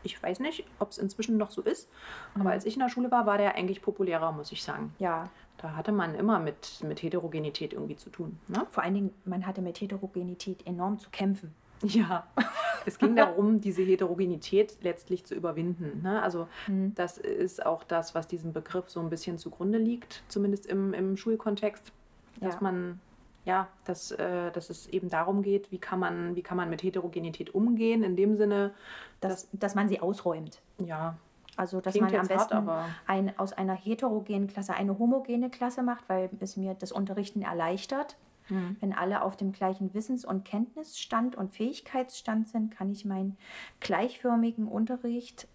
[0.02, 1.88] ich weiß nicht, ob es inzwischen noch so ist,
[2.34, 2.42] mhm.
[2.42, 4.94] aber als ich in der Schule war, war der eigentlich populärer, muss ich sagen.
[4.98, 5.28] Ja.
[5.58, 8.38] Da hatte man immer mit, mit Heterogenität irgendwie zu tun.
[8.46, 8.66] Ne?
[8.70, 11.54] Vor allen Dingen, man hatte mit Heterogenität enorm zu kämpfen.
[11.82, 12.26] Ja,
[12.86, 16.02] es ging darum, diese Heterogenität letztlich zu überwinden.
[16.02, 16.22] Ne?
[16.22, 16.94] Also mhm.
[16.94, 21.16] das ist auch das, was diesem Begriff so ein bisschen zugrunde liegt, zumindest im, im
[21.16, 21.92] Schulkontext,
[22.40, 22.60] dass ja.
[22.60, 23.00] man
[23.46, 26.82] ja, dass, äh, dass es eben darum geht, wie kann, man, wie kann man mit
[26.82, 28.74] Heterogenität umgehen, in dem Sinne,
[29.20, 30.60] dass, dass, dass man sie ausräumt.
[30.84, 31.16] Ja.
[31.56, 36.08] Also, dass man am besten hart, ein, aus einer heterogenen Klasse eine homogene Klasse macht,
[36.08, 38.16] weil es mir das Unterrichten erleichtert.
[38.48, 38.76] Mhm.
[38.80, 43.36] Wenn alle auf dem gleichen Wissens- und Kenntnisstand und Fähigkeitsstand sind, kann ich meinen
[43.80, 45.48] gleichförmigen Unterricht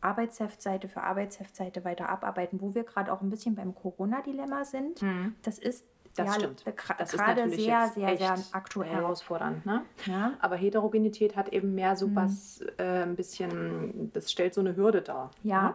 [0.00, 5.00] Arbeitsheftseite für Arbeitsheftseite weiter abarbeiten, wo wir gerade auch ein bisschen beim Corona-Dilemma sind.
[5.00, 5.36] Mhm.
[5.42, 6.64] Das ist das ja, stimmt.
[6.66, 8.90] Das gerade sehr, sehr, sehr aktuell.
[8.90, 9.64] Herausfordernd.
[9.64, 9.82] Ne?
[10.04, 10.34] Ja.
[10.40, 12.16] Aber Heterogenität hat eben mehr so mhm.
[12.16, 15.30] was, äh, ein bisschen, das stellt so eine Hürde dar.
[15.42, 15.62] Ja.
[15.62, 15.74] Ne?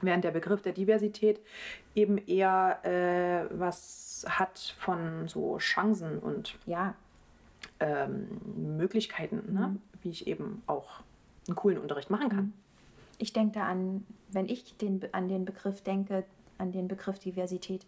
[0.00, 1.40] Während der Begriff der Diversität
[1.94, 6.94] eben eher äh, was hat von so Chancen und Ja,
[7.80, 8.28] ähm,
[8.76, 9.76] Möglichkeiten, ne?
[10.02, 11.00] wie ich eben auch
[11.46, 12.52] einen coolen Unterricht machen kann.
[13.18, 16.24] ich denke da an, wenn ich den, an den Begriff denke,
[16.58, 17.84] an den Begriff Diversität,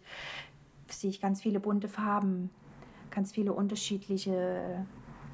[0.87, 2.49] sehe ich ganz viele bunte Farben,
[3.11, 4.85] ganz viele unterschiedliche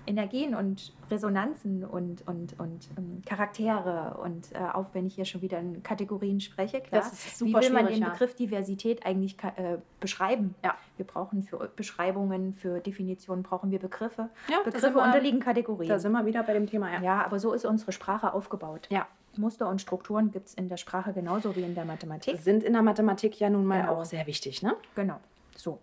[0.08, 4.18] Energien und Resonanzen und, und, und ähm, Charaktere.
[4.24, 7.54] Und äh, auch wenn ich hier schon wieder in Kategorien spreche, klar, Das ist wie
[7.54, 8.10] will man den ja.
[8.10, 10.56] Begriff Diversität eigentlich äh, beschreiben?
[10.64, 10.76] Ja.
[10.96, 14.30] Wir brauchen für Beschreibungen, für Definitionen brauchen wir Begriffe.
[14.50, 15.90] Ja, Begriffe wir- unterliegen Kategorien.
[15.90, 17.02] Da sind wir wieder bei dem Thema, ja.
[17.02, 18.88] Ja, aber so ist unsere Sprache aufgebaut.
[18.90, 19.06] Ja.
[19.36, 22.40] Muster und Strukturen gibt es in der Sprache genauso wie in der Mathematik.
[22.40, 23.96] Sind in der Mathematik ja nun mal Genau.
[24.02, 24.74] auch sehr wichtig, ne?
[24.96, 25.20] Genau.
[25.56, 25.78] So.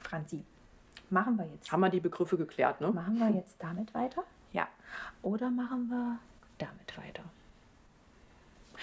[0.00, 0.44] Franzi,
[1.12, 1.70] machen wir jetzt.
[1.70, 2.90] Haben wir die Begriffe geklärt, ne?
[2.90, 4.24] Machen wir jetzt damit weiter?
[4.52, 4.66] Ja.
[5.22, 6.18] Oder machen wir
[6.58, 7.22] damit weiter?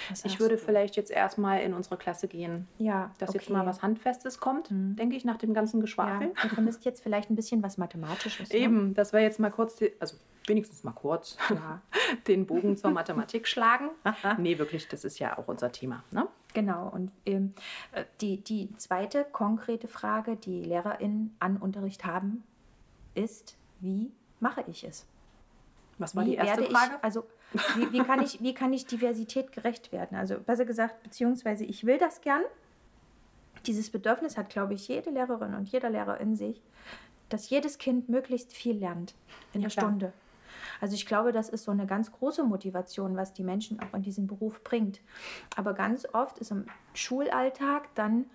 [0.09, 0.61] Was Ich würde du?
[0.61, 3.53] vielleicht jetzt erstmal in unsere Klasse gehen, ja, dass jetzt okay.
[3.53, 4.95] mal was Handfestes kommt, Mhm.
[4.95, 6.31] denke ich, nach dem ganzen Ja, Geschwafel.
[6.41, 8.49] du vermisst jetzt vielleicht ein bisschen was Mathematisches.
[8.53, 8.55] Ne?
[8.59, 10.15] Eben, dass wir jetzt mal kurz, die, also
[10.47, 11.81] wenigstens mal kurz, Ja,
[12.27, 13.89] den Bogen zur Mathematik schlagen.
[14.37, 16.03] nee, wirklich, das ist ja auch unser Thema.
[16.11, 16.27] Ne?
[16.53, 16.89] Genau.
[16.89, 17.53] Und ähm,
[17.91, 22.43] äh, die, die zweite konkrete Frage, die LehrerInnen an Unterricht haben,
[23.15, 25.05] ist, wie mache ich es?
[25.97, 26.95] Was war Wie die erste werde Frage?
[26.97, 27.27] Ich, also,
[27.75, 30.17] wie, wie, kann ich, wie kann ich Diversität gerecht werden?
[30.17, 32.43] Also, besser gesagt, beziehungsweise ich will das gern.
[33.65, 36.61] Dieses Bedürfnis hat, glaube ich, jede Lehrerin und jeder Lehrer in sich,
[37.27, 39.13] dass jedes Kind möglichst viel lernt
[39.53, 39.89] in Ja, der klar.
[39.89, 40.13] Stunde.
[40.81, 44.01] Also ich glaube, das ist so eine ganz große Motivation, was die Menschen auch in
[44.01, 45.01] diesen Beruf bringt.
[45.55, 48.25] Aber ganz oft ist im Schulalltag dann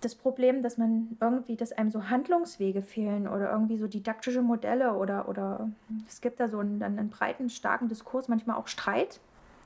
[0.00, 4.94] das Problem, dass man irgendwie, dass einem so Handlungswege fehlen oder irgendwie so didaktische Modelle
[4.94, 5.68] oder, oder
[6.06, 9.20] es gibt da so einen, einen breiten, starken Diskurs, manchmal auch Streit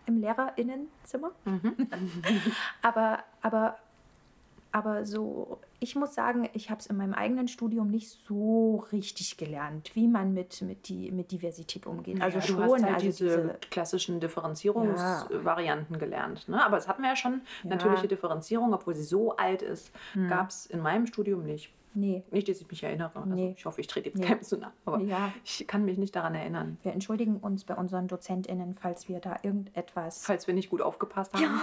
[0.06, 1.32] im LehrerInnenzimmer.
[2.82, 3.76] aber, aber,
[4.72, 9.36] aber so, ich muss sagen, ich habe es in meinem eigenen Studium nicht so richtig
[9.36, 12.22] gelernt, wie man mit, mit, die, mit Diversität umgeht.
[12.22, 16.48] Also Ja, schon, du hast halt also diese, diese, klassischen Differenzierungsvarianten gelernt.
[16.48, 16.64] Ne?
[16.64, 17.42] Aber das hatten wir ja schon.
[17.64, 17.70] Ja.
[17.70, 19.90] Natürliche Differenzierung, obwohl sie so alt ist,
[20.28, 21.72] gab es in meinem Studium nicht.
[21.94, 23.12] Nee, Nicht, dass ich mich erinnere.
[23.14, 23.54] Also Nee.
[23.56, 24.26] ich hoffe, ich trete jetzt Nee.
[24.26, 24.72] keinem zu nahe.
[24.84, 25.32] Aber Ja.
[25.44, 26.78] ich kann mich nicht daran erinnern.
[26.82, 30.24] wir entschuldigen uns bei unseren DozentInnen, falls wir da irgendetwas.
[30.24, 31.60] Falls wir nicht gut aufgepasst haben.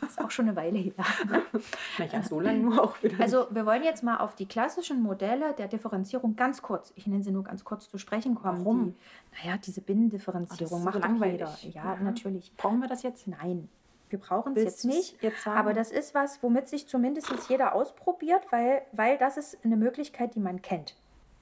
[0.00, 0.92] Das ist auch schon eine Weile her.
[1.98, 3.20] Naja, so lange nur auch wieder.
[3.20, 7.22] Also wir wollen jetzt mal auf die klassischen Modelle der Differenzierung ganz kurz, ich nenne
[7.22, 8.60] sie nur ganz kurz zu sprechen kommen.
[8.64, 8.84] Warum?
[8.84, 11.40] Die, naja, diese Binnendifferenzierung so macht doch langweilig.
[11.62, 11.74] jeder.
[11.74, 12.00] Ja, Ja.
[12.00, 12.52] natürlich.
[12.56, 13.26] brauchen wir das jetzt?
[13.28, 13.68] Nein,
[14.12, 15.22] wir brauchen es jetzt nicht.
[15.22, 19.76] jetzt aber das ist was, womit sich zumindest jeder ausprobiert, weil, weil das ist eine
[19.76, 20.96] Möglichkeit, die man kennt.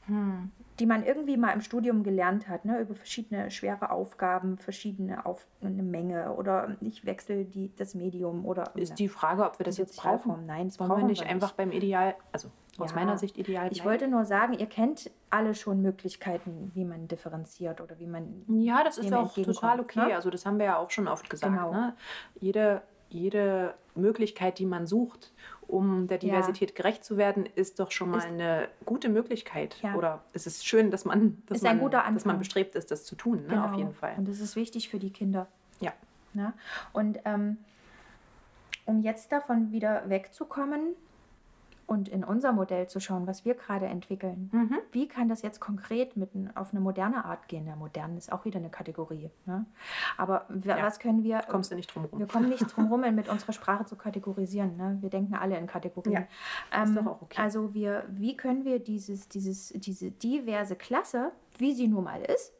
[0.07, 0.51] Hm.
[0.79, 5.47] Die man irgendwie mal im Studium gelernt hat, ne, über verschiedene schwere Aufgaben, verschiedene auf
[5.61, 9.77] eine Menge oder ich wechsle die, das Medium oder Ist die Frage, ob wir das
[9.77, 10.47] jetzt brauchen.
[10.47, 12.97] Nein, das Wollen wir brauchen nicht wir einfach beim Ideal, also aus Ja.
[12.97, 17.81] meiner Sicht ideal Ich wollte nur sagen, ihr kennt alle schon Möglichkeiten, wie man differenziert
[17.81, 18.45] oder wie man.
[18.49, 19.99] Ja, das ist dem auch total okay.
[20.09, 20.15] ne?
[20.15, 21.53] Also das haben wir ja auch schon oft gesagt.
[21.53, 21.73] Genau.
[21.73, 21.95] Ne?
[22.41, 25.33] Jede, jede Möglichkeit, die man sucht,
[25.67, 26.21] um der Ja.
[26.21, 29.77] Diversität gerecht zu werden, ist doch schon mal Ist- eine gute Möglichkeit.
[29.83, 29.95] Ja.
[29.95, 33.47] Oder es ist schön, dass man, dass man, dass man bestrebt ist, das zu tun.
[33.47, 33.65] Ne?
[33.65, 34.15] Auf jeden Fall.
[34.17, 35.47] Und das ist wichtig für die Kinder.
[35.81, 35.93] Ja.
[36.35, 36.53] Ne?
[36.93, 37.59] Und ähm,
[38.87, 40.95] um jetzt davon wieder wegzukommen
[41.91, 44.79] und in unser Modell zu schauen, was wir gerade entwickeln, Mhm.
[44.93, 47.67] wie kann das jetzt konkret mit, auf eine moderne Art gehen?
[47.67, 49.29] Ja, modern ist auch wieder eine Kategorie.
[49.45, 49.67] Ne?
[50.17, 50.81] Aber Ja.
[50.87, 51.41] was können wir.
[51.49, 52.21] Kommst du nicht drum rum.
[52.21, 54.77] Wir kommen nicht drum rum, mit unserer Sprache zu kategorisieren.
[54.77, 54.99] Ne?
[55.01, 56.27] Wir denken alle in Kategorien.
[56.73, 57.43] Ja, ist Ähm, doch auch okay.
[57.43, 62.53] Also wir, wie können wir dieses, dieses, diese diverse Klasse, wie sie nun mal ist,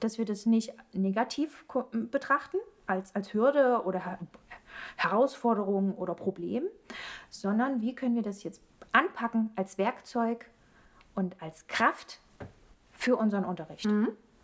[0.00, 1.64] dass wir das nicht negativ
[2.10, 4.18] betrachten, als, als Hürde oder
[4.96, 6.64] Herausforderung oder Problem,
[7.30, 8.62] sondern wie können wir das jetzt
[8.92, 10.46] anpacken als Werkzeug
[11.14, 12.20] und als Kraft
[12.92, 13.86] für unseren Unterricht.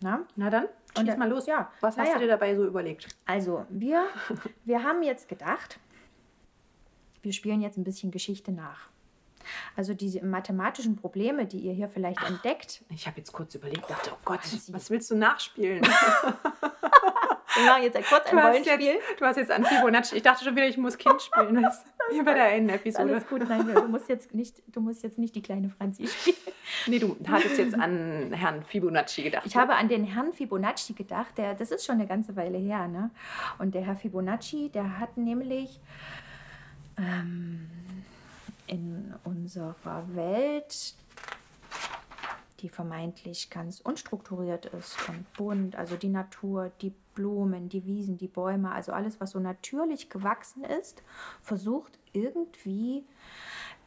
[0.00, 0.26] Na?
[0.36, 0.66] Na dann,
[0.96, 1.46] schieß Und, mal los.
[1.46, 2.14] ja, Was hast ja.
[2.14, 3.08] du dir dabei so überlegt?
[3.24, 4.06] Also, wir,
[4.64, 5.78] wir haben jetzt gedacht,
[7.22, 8.88] wir spielen jetzt ein bisschen Geschichte nach.
[9.76, 14.10] Also diese mathematischen Probleme, die ihr hier vielleicht entdeckt, Ich habe jetzt kurz überlegt, dachte,
[14.12, 15.82] oh Gott, was willst du nachspielen?
[17.54, 18.80] wir machen jetzt kurz ein Rollenspiel.
[18.80, 20.16] jetzt, du hast jetzt an Fibonacci.
[20.16, 21.62] Ich dachte schon wieder, ich muss Kind spielen.
[21.62, 23.12] Das wie bei der einen Episode.
[23.12, 26.36] Alles gut, nein, du musst jetzt nicht, du musst jetzt nicht die kleine Franzi spielen.
[26.86, 29.44] Nee, du hattest jetzt an Herrn Fibonacci gedacht.
[29.46, 32.88] Ich habe an den Herrn Fibonacci gedacht, der, das ist schon eine ganze Weile her,
[32.88, 33.10] ne?
[33.58, 35.80] Und der Herr Fibonacci, der hat nämlich
[36.98, 37.70] ähm,
[38.66, 40.94] in unserer Welt
[42.62, 48.28] die vermeintlich ganz unstrukturiert ist und bunt, also die Natur, die Blumen, die Wiesen, die
[48.28, 51.02] Bäume, also alles, was so natürlich gewachsen ist,
[51.42, 53.04] versucht irgendwie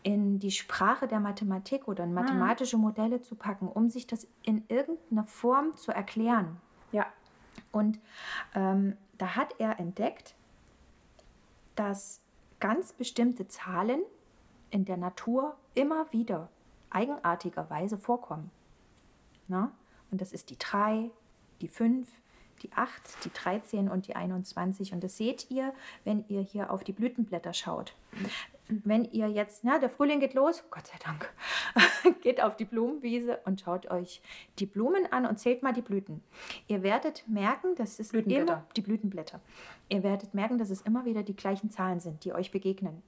[0.03, 2.15] in die Sprache der Mathematik oder in Mhm.
[2.15, 6.61] mathematische Modelle zu packen, um sich das in irgendeiner Form zu erklären.
[6.91, 7.07] Ja.
[7.71, 7.99] Und
[8.53, 10.35] ähm, da hat er entdeckt,
[11.75, 12.21] dass
[12.59, 14.01] ganz bestimmte Zahlen
[14.69, 16.49] in der Natur immer wieder
[16.89, 18.51] eigenartigerweise vorkommen.
[19.47, 19.71] Na?
[20.11, 21.09] Und das ist die 3,
[21.61, 22.07] die 5,
[22.61, 24.93] die 8, die 13 und die 21.
[24.93, 27.95] Und das seht ihr, wenn ihr hier auf die Blütenblätter schaut.
[28.67, 31.31] Wenn ihr jetzt, na, der Frühling geht los, Gott sei Dank,
[32.21, 34.21] geht auf die Blumenwiese und schaut euch
[34.57, 36.23] die Blumen an und zählt mal die Blüten.
[36.67, 38.53] Ihr werdet merken, dass es Blütenblätter.
[38.53, 39.39] immer die Blütenblätter.
[39.89, 43.03] Ihr werdet merken, dass es immer wieder die gleichen Zahlen sind, die euch begegnen.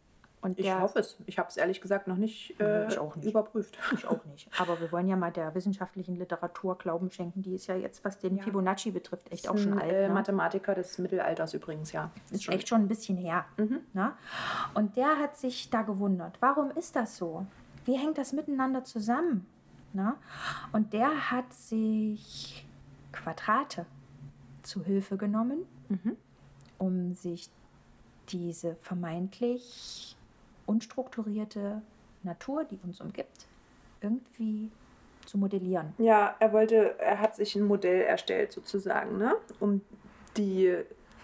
[0.48, 1.18] Und Ich hoffe es.
[1.26, 3.28] Ich habe es ehrlich gesagt noch nicht, äh, Ich auch nicht.
[3.30, 3.78] überprüft.
[3.94, 4.50] Ich auch nicht.
[4.60, 7.42] Aber wir wollen ja mal der wissenschaftlichen Literatur Glauben schenken.
[7.44, 8.44] Die ist ja jetzt, was den Ja.
[8.44, 9.92] Fibonacci betrifft, echt auch Ist schon ein, alt.
[9.92, 10.14] Äh, ne?
[10.14, 12.10] Mathematiker des Mittelalters übrigens, ja.
[12.32, 13.46] ist echt schon ein bisschen her.
[13.58, 13.80] Mhm.
[13.94, 14.14] Ne?
[14.74, 17.46] Und der hat sich da gewundert, warum ist das so?
[17.86, 19.46] Wie hängt das miteinander zusammen?
[19.94, 20.14] Ne?
[20.74, 22.66] Und der hat sich
[23.12, 23.86] Quadrate
[24.64, 26.18] zu Hilfe genommen, Mhm.
[26.78, 27.50] um sich
[28.30, 30.17] diese vermeintlich
[30.68, 31.82] unstrukturierte
[32.24, 33.48] Natur, die uns umgibt,
[34.02, 34.70] irgendwie
[35.26, 35.94] zu modellieren.
[35.98, 39.34] Ja, er wollte, er hat sich ein Modell erstellt sozusagen, ne?
[39.60, 39.82] Um
[40.38, 40.74] die,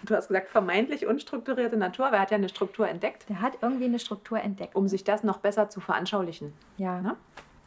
[0.02, 3.58] du hast gesagt, vermeintlich unstrukturierte Natur, aber er hat ja eine Struktur entdeckt, Der hat
[3.62, 4.74] irgendwie eine Struktur entdeckt.
[4.74, 6.52] um sich das noch besser zu veranschaulichen.
[6.76, 7.16] Ja, Ne?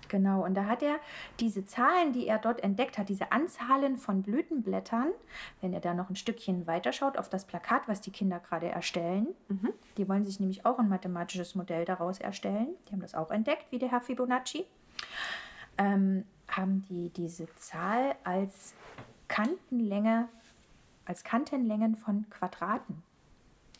[0.09, 0.43] Genau.
[0.43, 0.97] Und da hat er
[1.39, 5.09] diese Zahlen, die er dort entdeckt hat, diese Anzahlen von Blütenblättern,
[5.61, 9.27] wenn ihr da noch ein Stückchen weiterschaut auf das Plakat, was die Kinder gerade erstellen,
[9.49, 9.73] Mhm.
[9.97, 12.69] die wollen sich nämlich auch ein mathematisches Modell daraus erstellen.
[12.87, 14.65] Die haben das auch entdeckt, wie der Herr Fibonacci.
[15.77, 18.73] Ähm, haben die diese Zahl als
[19.27, 20.27] Kantenlänge,
[21.05, 23.03] als Kantenlängen von Quadraten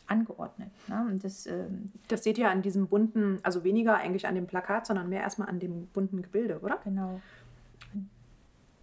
[0.08, 0.70] angeordnet.
[0.88, 1.06] Ne?
[1.10, 4.86] Und das ähm, Das seht ihr an diesem bunten, also weniger eigentlich an dem Plakat,
[4.86, 6.78] sondern mehr erstmal an dem bunten Gebilde, oder?
[6.84, 7.20] Genau.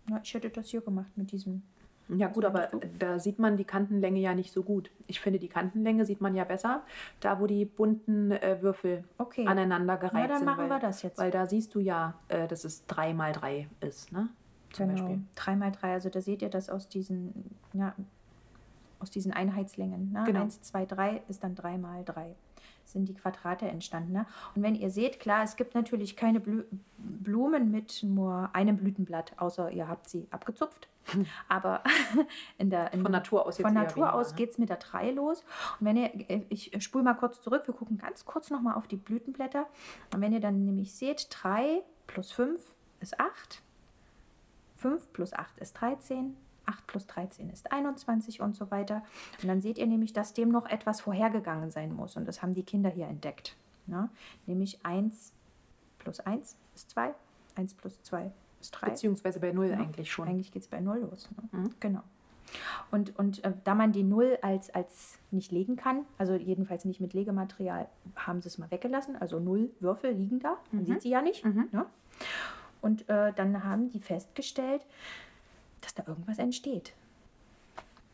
[0.08, 1.64] Na, ich hätte das hier gemacht mit diesem.
[2.08, 4.92] Ja gut, aber da sieht man die Kantenlänge ja nicht so gut.
[5.08, 6.84] Ich finde, die Kantenlänge sieht man ja besser,
[7.20, 9.48] da wo die bunten äh, Würfel Okay.
[9.48, 10.46] aneinander gereiht Na, dann sind.
[10.46, 11.18] machen weil, wir das jetzt.
[11.18, 14.30] Weil da siehst du ja, äh, dass es 3 mal 3 ist, ne?
[14.72, 15.02] Zum genau.
[15.02, 15.24] Beispiel.
[15.34, 17.96] 3 mal 3, also da seht ihr das aus diesen, ja,
[19.00, 20.12] aus diesen Einheitslängen.
[20.12, 20.24] Ne?
[20.26, 20.42] Genau.
[20.42, 22.36] 1, 2, 3 ist dann 3 mal 3.
[22.86, 24.14] Sind die Quadrate entstanden.
[24.14, 24.26] Ne?
[24.56, 26.66] Und wenn ihr seht, klar, es gibt natürlich keine Blü
[26.98, 30.88] Blumen mit nur einem Blütenblatt, außer ihr habt sie abgezupft.
[31.48, 31.84] Aber
[32.58, 34.38] in der, in Von Natur aus Von Natur weniger, aus ne?
[34.38, 35.44] geht es mit der 3 los.
[35.80, 38.88] Und wenn ihr, äh, ich spule mal kurz zurück, wir gucken ganz kurz nochmal auf
[38.88, 39.68] die Blütenblätter.
[40.14, 42.62] Und wenn ihr dann nämlich seht, 3 plus 5
[43.02, 43.62] ist 8,
[44.76, 46.36] 5 plus 8 ist 13,
[46.68, 49.04] 8 plus 13 ist 21 und so weiter.
[49.42, 52.16] Und dann seht ihr nämlich, dass dem noch etwas vorhergegangen sein muss.
[52.16, 53.56] Und das haben die Kinder hier entdeckt.
[53.88, 54.10] Ne?
[54.46, 55.34] Nämlich 1
[56.00, 57.14] plus 1 ist 2,
[57.56, 58.90] 1 plus 2 ist 3.
[58.90, 60.28] Beziehungsweise bei 0 Ja, eigentlich schon.
[60.28, 61.30] Eigentlich geht es bei 0 los.
[61.52, 61.60] Ne?
[61.60, 61.70] Mhm.
[61.80, 62.02] Genau.
[62.92, 67.02] Und, und äh, da man die 0 als, als nicht legen kann, also jedenfalls nicht
[67.02, 69.16] mit Legematerial, haben sie es mal weggelassen.
[69.16, 70.86] Also 0 Würfel liegen da, man Mhm.
[70.86, 71.44] sieht sie ja nicht.
[71.44, 71.70] Mhm.
[71.72, 71.86] Ne?
[72.82, 74.86] Und äh, dann haben die festgestellt,
[75.86, 76.94] dass da irgendwas entsteht.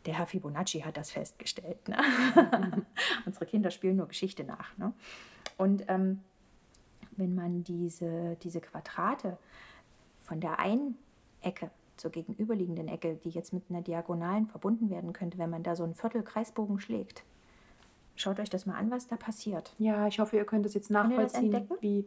[0.04, 1.88] Der Herr Fibonacci hat das festgestellt.
[1.88, 1.96] Ne?
[3.26, 4.76] Unsere Kinder spielen nur Geschichte nach.
[4.76, 4.92] Ne?
[5.56, 6.20] Und ähm,
[7.16, 9.38] wenn man diese, diese Quadrate
[10.22, 10.98] von der einen
[11.40, 15.76] Ecke zur gegenüberliegenden Ecke, die jetzt mit einer Diagonalen verbunden werden könnte, wenn man da
[15.76, 17.22] so einen Viertelkreisbogen schlägt,
[18.16, 19.72] schaut euch das mal an, was da passiert.
[19.78, 22.06] Ja, ich hoffe, ihr könnt es jetzt nachvollziehen, wie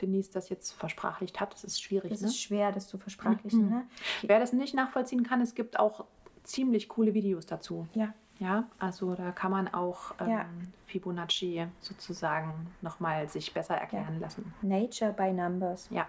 [0.00, 1.52] Denise das jetzt versprachlicht hat.
[1.52, 2.10] Das ist schwierig.
[2.10, 2.28] Das ne?
[2.28, 3.64] ist schwer, das zu versprachlichen.
[3.66, 3.70] Mhm.
[3.70, 3.86] Ne?
[4.22, 6.04] Wer das nicht nachvollziehen kann, es gibt auch
[6.42, 7.86] ziemlich coole Videos dazu.
[7.94, 10.46] Ja, Ja, also da kann man auch ähm, Ja.
[10.86, 14.54] Fibonacci sozusagen nochmal sich besser erklären lassen.
[14.62, 15.88] Nature by Numbers.
[15.90, 16.06] Ja,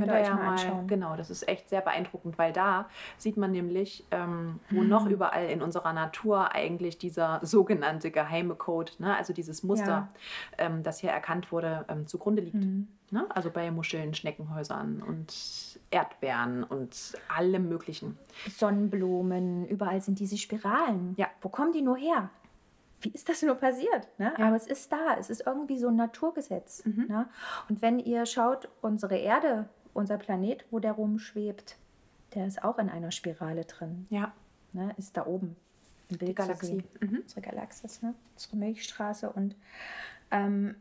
[0.00, 0.86] Könnt, ihr euch mal anschauen.
[0.86, 5.46] Genau, das ist echt sehr beeindruckend, weil da sieht man nämlich, ähm, wo noch überall
[5.46, 10.08] in unserer Natur eigentlich dieser sogenannte geheime Code, ne, also dieses Muster, Ja.
[10.58, 12.56] ähm, das hier erkannt wurde, ähm, zugrunde liegt.
[12.56, 12.88] Mhm.
[13.10, 13.26] Ne?
[13.28, 18.18] Also bei Muscheln, Schneckenhäusern und Erdbeeren und allem Möglichen.
[18.48, 21.14] Sonnenblumen, überall sind diese Spiralen.
[21.16, 21.28] Ja.
[21.40, 22.30] Wo kommen die nur her?
[23.00, 24.08] Wie ist das nur passiert?
[24.18, 24.32] Ne?
[24.38, 24.46] Ja.
[24.46, 25.16] Aber es ist da.
[25.18, 26.84] Es ist irgendwie so ein Naturgesetz.
[26.86, 27.06] Mhm.
[27.08, 27.28] Ne?
[27.68, 31.76] Und wenn ihr schaut, unsere Erde, unser Planet, wo der rumschwebt,
[32.34, 34.06] der ist auch in einer Spirale drin.
[34.10, 34.32] Ja,
[34.74, 34.92] Ne?
[34.98, 35.56] Ist da oben
[36.10, 36.84] im Bild die Galaxie.
[37.00, 37.20] Mhm.
[37.22, 38.14] Unsere Galaxis, ne?
[38.34, 39.30] unsere Milchstraße.
[39.30, 39.54] Und
[40.30, 40.74] ähm,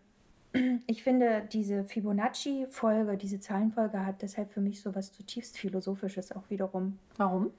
[0.87, 6.49] ich finde, diese Fibonacci-Folge, diese Zahlenfolge hat deshalb für mich so was zutiefst Philosophisches auch
[6.49, 6.97] wiederum.
[7.17, 7.51] Warum?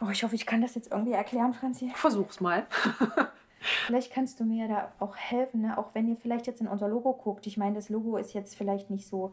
[0.00, 1.92] Oh, ich hoffe, ich kann das jetzt irgendwie erklären, Franzi.
[1.94, 2.66] Versuch's mal.
[3.86, 5.78] vielleicht kannst du mir da auch helfen, ne?
[5.78, 7.46] auch wenn ihr vielleicht jetzt in unser Logo guckt.
[7.46, 9.32] Ich meine, das Logo ist jetzt vielleicht nicht so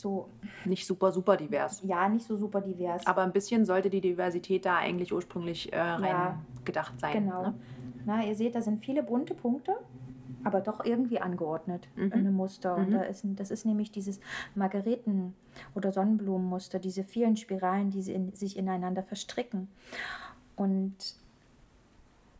[0.00, 0.28] so.
[0.64, 1.82] Nicht super, super divers.
[1.84, 3.06] Ja, nicht so super divers.
[3.06, 7.12] Aber ein bisschen sollte die Diversität da eigentlich ursprünglich äh, rein ja, gedacht sein.
[7.24, 7.42] Genau.
[7.42, 7.54] Ne?
[8.04, 9.76] Na, ihr seht, da sind viele bunte Punkte,
[10.44, 12.04] aber doch irgendwie angeordnet mhm.
[12.04, 12.76] in einem Muster.
[12.76, 12.84] Mhm.
[12.84, 14.20] Und da ist, das ist nämlich dieses
[14.54, 15.34] Margereten-
[15.74, 19.68] oder Sonnenblumenmuster, diese vielen Spiralen, die in, sich ineinander verstricken.
[20.56, 20.94] Und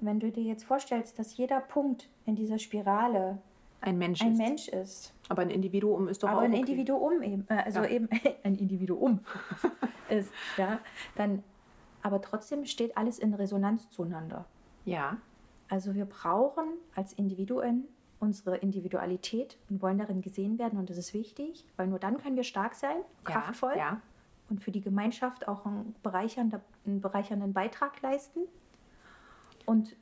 [0.00, 3.38] wenn du dir jetzt vorstellst, dass jeder Punkt in dieser Spirale
[3.82, 4.38] ein Mensch ein ist.
[4.38, 5.14] Mensch ist.
[5.28, 6.60] Aber ein Individuum ist doch Aber auch ein okay.
[6.60, 7.88] Individuum eben, äh, also ja.
[7.88, 8.08] eben
[8.44, 9.20] ein Individuum
[10.08, 10.78] ist, ja,
[11.16, 11.42] dann,
[12.02, 14.46] aber trotzdem steht alles in Resonanz zueinander.
[14.84, 15.18] Ja.
[15.68, 16.64] Also wir brauchen
[16.94, 17.84] als Individuen
[18.20, 22.36] unsere Individualität und wollen darin gesehen werden und das ist wichtig, weil nur dann können
[22.36, 24.00] wir stark sein, kraftvoll ja, ja.
[24.48, 28.40] und für die Gemeinschaft auch einen, bereichernder, einen bereichernden Beitrag leisten.
[29.66, 29.96] Und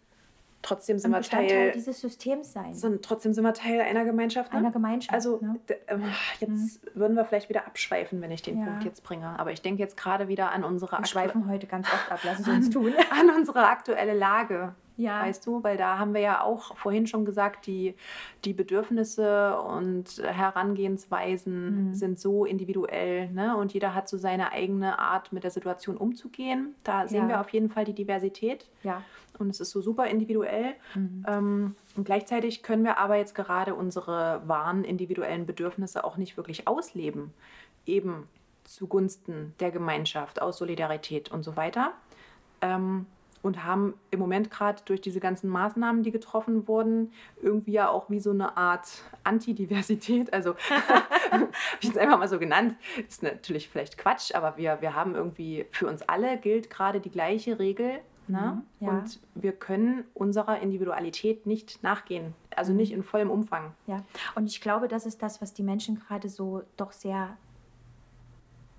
[0.63, 2.75] trotzdem sind wir Teil dieses Systems sein.
[2.75, 4.53] Sind, trotzdem sind wir Teil einer Gemeinschaft.
[4.53, 4.59] Ne?
[4.59, 5.13] Einer Gemeinschaft.
[5.13, 5.59] Also ne?
[5.69, 5.97] äh,
[6.41, 6.91] jetzt mhm.
[6.95, 8.67] würden wir vielleicht wieder abschweifen, wenn ich den ja.
[8.67, 9.39] Punkt jetzt bringe.
[9.39, 10.99] Aber ich denke jetzt gerade wieder an unsere.
[10.99, 12.21] Wir schweifen heute ganz oft ab.
[12.25, 12.93] Lass es uns tun.
[13.11, 14.75] An unsere aktuelle Lage.
[15.01, 15.23] Ja.
[15.23, 17.95] Weißt du, weil da haben wir ja auch vorhin schon gesagt, die,
[18.45, 21.95] die Bedürfnisse und Herangehensweisen mhm.
[21.95, 23.57] sind so individuell ne?
[23.57, 26.75] und jeder hat so seine eigene Art, mit der Situation umzugehen.
[26.85, 27.29] Da sehen ja.
[27.29, 28.69] wir auf jeden Fall die Diversität.
[28.83, 29.03] Ja.
[29.39, 30.75] Und es ist so super individuell.
[30.95, 31.25] Mhm.
[31.27, 36.69] Ähm, und gleichzeitig können wir aber jetzt gerade unsere wahren individuellen Bedürfnisse auch nicht wirklich
[36.69, 37.33] ausleben.
[37.87, 38.29] Eben
[38.65, 41.93] zugunsten der Gemeinschaft, aus Solidarität und so weiter.
[42.61, 43.07] Ähm,
[43.43, 48.11] und haben im Moment gerade durch diese ganzen Maßnahmen, die getroffen wurden, irgendwie ja auch
[48.11, 48.89] wie so eine Art
[49.25, 50.31] Antidiversität.
[50.41, 50.55] Also,
[51.31, 51.49] habe
[51.81, 52.77] ich es einfach mal so genannt.
[53.09, 57.11] Ist natürlich vielleicht Quatsch, aber wir, wir haben irgendwie, für uns alle gilt gerade die
[57.11, 58.01] gleiche Regel.
[58.29, 58.63] Ne?
[58.79, 58.93] Mhm, ja.
[58.93, 62.35] Und wir können unserer Individualität nicht nachgehen.
[62.55, 63.75] Also nicht in vollem Umfang.
[63.87, 67.37] Ja, und ich glaube, das ist das, was die Menschen gerade so doch sehr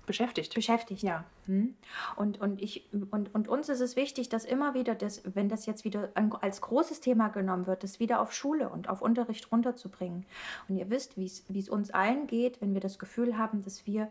[0.06, 0.54] beschäftigt.
[0.54, 1.02] Beschäftigt.
[1.02, 1.24] Ja.
[1.46, 1.74] Hm.
[2.16, 5.66] Und, und, ich, und, und uns ist es wichtig, dass immer wieder, das, wenn das
[5.66, 6.10] jetzt wieder
[6.40, 10.24] als großes Thema genommen wird, das wieder auf Schule und auf Unterricht runterzubringen.
[10.68, 14.10] Und ihr wisst, wie es uns allen geht, wenn wir das Gefühl haben, dass wir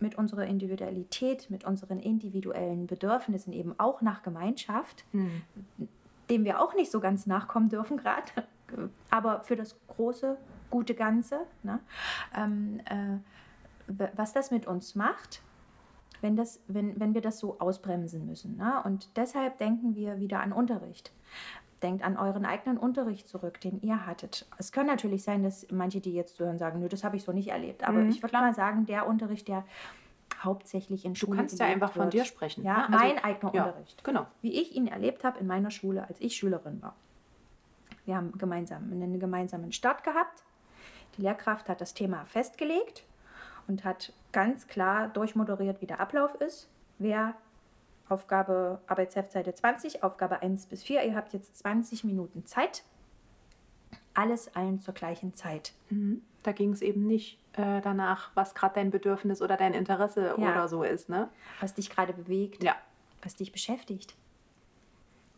[0.00, 5.42] mit unserer Individualität, mit unseren individuellen Bedürfnissen eben auch nach Gemeinschaft, hm.
[6.30, 8.30] dem wir auch nicht so ganz nachkommen dürfen gerade,
[9.10, 10.36] aber für das große,
[10.70, 11.80] gute Ganze, ne?
[12.36, 13.18] ähm, äh,
[14.14, 15.42] was das mit uns macht,
[16.20, 18.56] wenn, das, wenn, wenn wir das so ausbremsen müssen.
[18.56, 18.82] Ne?
[18.84, 21.12] Und deshalb denken wir wieder an Unterricht.
[21.82, 24.46] Denkt an euren eigenen Unterricht zurück, den ihr hattet.
[24.58, 27.32] Es kann natürlich sein, dass manche, die jetzt zuhören, sagen, nö, das habe ich so
[27.32, 27.86] nicht erlebt.
[27.86, 29.64] Aber mhm, ich würde mal sagen, der Unterricht, der
[30.42, 32.64] hauptsächlich in Schule Du kannst ja einfach von dir sprechen.
[32.64, 34.02] Ja, also, mein eigener ja, Unterricht.
[34.02, 34.26] Genau.
[34.42, 36.94] Wie ich ihn erlebt habe in meiner Schule, als ich Schülerin war.
[38.06, 40.42] Wir haben gemeinsam einen gemeinsamen Start gehabt.
[41.16, 43.04] Die Lehrkraft hat das Thema festgelegt
[43.68, 46.68] und hat ganz klar durchmoderiert, wie der Ablauf ist.
[46.98, 47.34] Wer
[48.08, 52.82] Aufgabe Arbeitsheftseite 20, Aufgabe 1 bis 4, ihr habt jetzt 20 Minuten Zeit.
[54.14, 55.74] Alles allen zur gleichen Zeit.
[55.90, 56.22] Mhm.
[56.42, 60.34] Da ging es eben nicht äh, danach, was gerade dein Bedürfnis oder dein Interesse ja.
[60.34, 61.28] oder so ist, ne?
[61.60, 62.74] Was dich gerade bewegt, ja.
[63.22, 64.16] was dich beschäftigt.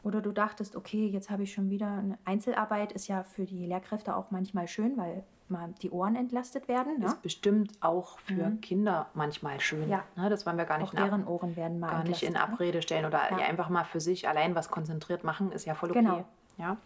[0.03, 3.66] Oder du dachtest, okay, jetzt habe ich schon wieder eine Einzelarbeit, ist ja für die
[3.66, 6.98] Lehrkräfte auch manchmal schön, weil mal die Ohren entlastet werden.
[6.98, 7.06] Ne?
[7.06, 8.60] Ist bestimmt auch für mhm.
[8.60, 9.88] Kinder manchmal schön.
[9.88, 10.04] Ja.
[10.16, 10.30] Ne?
[10.30, 12.40] Das wollen wir gar nicht, auch deren Ohren werden mal gar nicht in ne?
[12.42, 13.38] Abrede stellen oder ja.
[13.38, 16.00] einfach mal für sich allein was konzentriert machen, ist ja voll okay.
[16.00, 16.24] Genau.
[16.58, 16.76] Ja?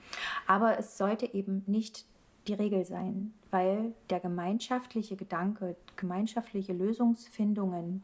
[0.46, 2.04] Aber es sollte eben nicht
[2.46, 8.02] die Regel sein, weil der gemeinschaftliche Gedanke, gemeinschaftliche Lösungsfindungen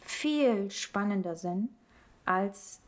[0.00, 1.70] viel spannender sind
[2.24, 2.80] als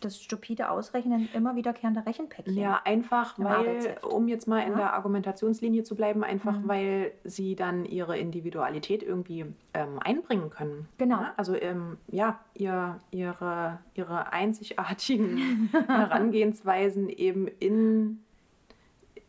[0.00, 2.56] das stupide Ausrechnen immer wiederkehrender Rechenpäckchen.
[2.56, 4.66] Ja, einfach weil, um jetzt mal ja.
[4.66, 6.68] in der Argumentationslinie zu bleiben, einfach mhm.
[6.68, 10.88] weil sie dann ihre Individualität irgendwie ähm, einbringen können.
[10.98, 11.20] Genau.
[11.20, 11.34] Ja?
[11.36, 18.20] Also ähm, ja, ihr, ihre, ihre einzigartigen Herangehensweisen eben in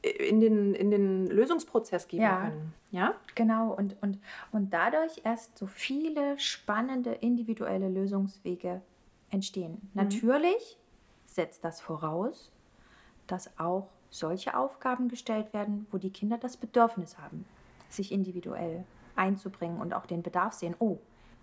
[0.05, 2.41] in den, in den Lösungsprozess geben ja.
[2.41, 2.73] können.
[2.91, 3.73] Ja, genau.
[3.73, 4.19] Und, und,
[4.51, 8.81] und dadurch erst so viele spannende individuelle Lösungswege
[9.31, 9.73] entstehen.
[9.73, 9.89] Mhm.
[9.93, 10.77] Natürlich
[11.25, 12.51] setzt das voraus,
[13.27, 17.45] dass auch solche Aufgaben gestellt werden, wo die Kinder das Bedürfnis haben,
[17.89, 18.85] sich individuell
[19.15, 20.75] einzubringen und auch den Bedarf sehen.
[20.79, 20.97] Oh,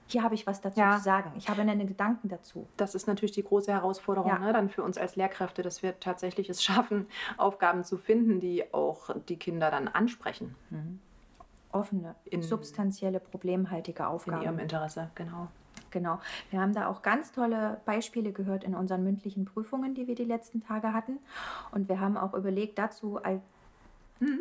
[0.07, 0.97] hier habe ich was dazu Ja.
[0.97, 1.33] zu sagen.
[1.37, 2.67] Ich habe einen Gedanken dazu.
[2.77, 4.39] Das ist natürlich die große Herausforderung Ja.
[4.39, 7.07] ne, dann für uns als Lehrkräfte, dass wir tatsächlich es schaffen,
[7.39, 10.55] Aufgaben zu finden, die auch die Kinder dann ansprechen
[11.71, 14.43] Offene, In- substanzielle, problemhaltige in Aufgaben.
[14.43, 15.11] ihrem Interesse.
[15.15, 15.49] Genau.
[15.93, 16.19] Genau.
[16.51, 20.25] Wir haben da auch ganz tolle Beispiele gehört in unseren mündlichen Prüfungen, die wir die
[20.25, 21.19] letzten Tage hatten.
[21.71, 23.41] Und wir haben auch überlegt, dazu all-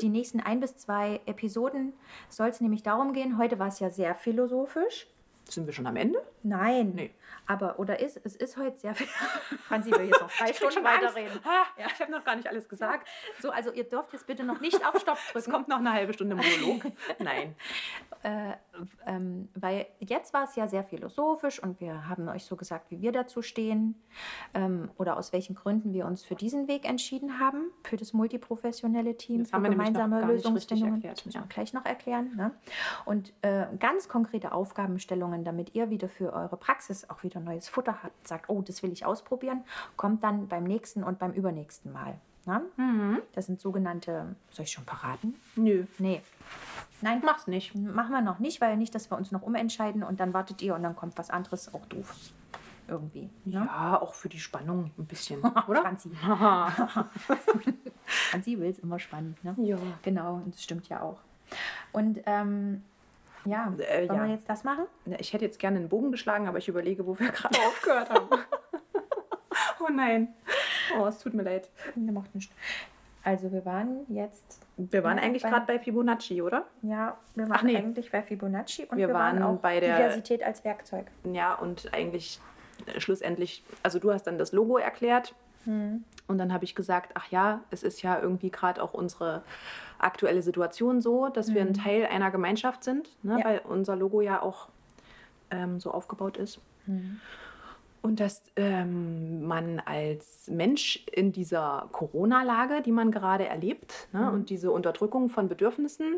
[0.02, 1.94] die nächsten ein bis zwei Episoden
[2.30, 3.40] soll es nämlich darum gehen.
[3.40, 5.08] Heute war es ja sehr philosophisch.
[5.50, 6.22] Sind wir schon am Ende?
[6.44, 6.94] Nein.
[6.96, 7.12] Nee.
[7.48, 9.08] Aber, oder ist, es ist heute sehr viel.
[9.68, 11.40] Franzi will jetzt noch drei Stunden weiterreden.
[11.44, 13.08] Ah, Ich habe noch gar nicht alles gesagt.
[13.42, 15.52] So, also ihr dürft jetzt bitte noch nicht auf Stopp Es drücken.
[15.52, 16.92] kommt noch eine halbe Stunde Monolog.
[17.20, 17.56] Nein.
[18.24, 18.54] Äh,
[19.06, 23.02] ähm, weil jetzt war es ja sehr philosophisch und wir haben euch so gesagt, wie
[23.02, 23.96] wir dazu stehen
[24.54, 29.18] ähm, oder aus welchen Gründen wir uns für diesen Weg entschieden haben, für das multiprofessionelle
[29.18, 31.02] Team, Das für gemeinsame Lösungsfindungen.
[31.02, 31.48] Das müssen wir ja.
[31.50, 32.36] gleich noch erklären.
[32.36, 32.52] Ne?
[33.06, 38.04] Und äh, ganz konkrete Aufgabenstellungen, damit ihr wieder für eure Praxis auch wieder neues Futter
[38.04, 39.64] habt, sagt, oh, das will ich ausprobieren,
[39.96, 42.20] kommt dann beim nächsten und beim übernächsten Mal.
[42.46, 42.62] Ne?
[42.78, 43.22] Mhm.
[43.34, 45.36] Das sind sogenannte, soll ich schon verraten?
[45.56, 45.86] Nö.
[46.00, 46.22] Nee.
[47.02, 47.76] Nein, Mach's nicht.
[47.76, 50.76] Machen wir noch nicht, weil nicht, dass wir uns noch umentscheiden und dann wartet ihr
[50.76, 52.16] und dann kommt was anderes, auch doof.
[52.88, 53.30] Irgendwie.
[53.46, 53.64] Ne?
[53.66, 55.82] Ja, auch für die Spannung ein bisschen, oder?
[55.82, 56.10] Franzi.
[58.06, 59.44] Franzi will es immer spannend.
[59.44, 59.56] Ne?
[59.60, 59.78] Ja.
[60.02, 61.20] Genau, und das stimmt ja auch.
[61.92, 62.84] Und ähm,
[63.46, 64.26] ja, Äh, wollen ja.
[64.28, 64.86] wir jetzt das machen?
[65.20, 68.28] Ich hätte jetzt gerne einen Bogen geschlagen, aber ich überlege, wo wir gerade aufgehört haben.
[69.80, 70.34] oh nein.
[71.00, 71.70] Oh, es tut mir leid.
[71.96, 72.52] Der macht nicht.
[73.24, 76.66] Also wir waren jetzt, Wir waren eigentlich gerade bei Fibonacci, oder?
[76.82, 77.78] ja, wir waren nee.
[77.78, 81.06] eigentlich bei Fibonacci und Wir wir, waren, waren auch bei der- Diversität als Werkzeug.
[81.32, 82.40] Ja, und eigentlich
[82.98, 85.36] schlussendlich, also du hast dann das Logo erklärt
[85.66, 86.04] Hm.
[86.28, 89.44] und dann habe ich gesagt, ach ja, es ist ja irgendwie gerade auch unsere
[90.00, 93.34] aktuelle Situation so, dass wir ein Teil einer Gemeinschaft sind, ne?
[93.34, 93.40] Mhm.
[93.40, 93.46] Ja.
[93.46, 94.70] weil unser Logo ja auch
[95.52, 96.60] ähm, so aufgebaut ist.
[98.04, 104.28] Und dass ähm, man als Mensch in dieser Corona-Lage, die man gerade erlebt, ne, Mhm.
[104.34, 106.16] und diese Unterdrückung von Bedürfnissen,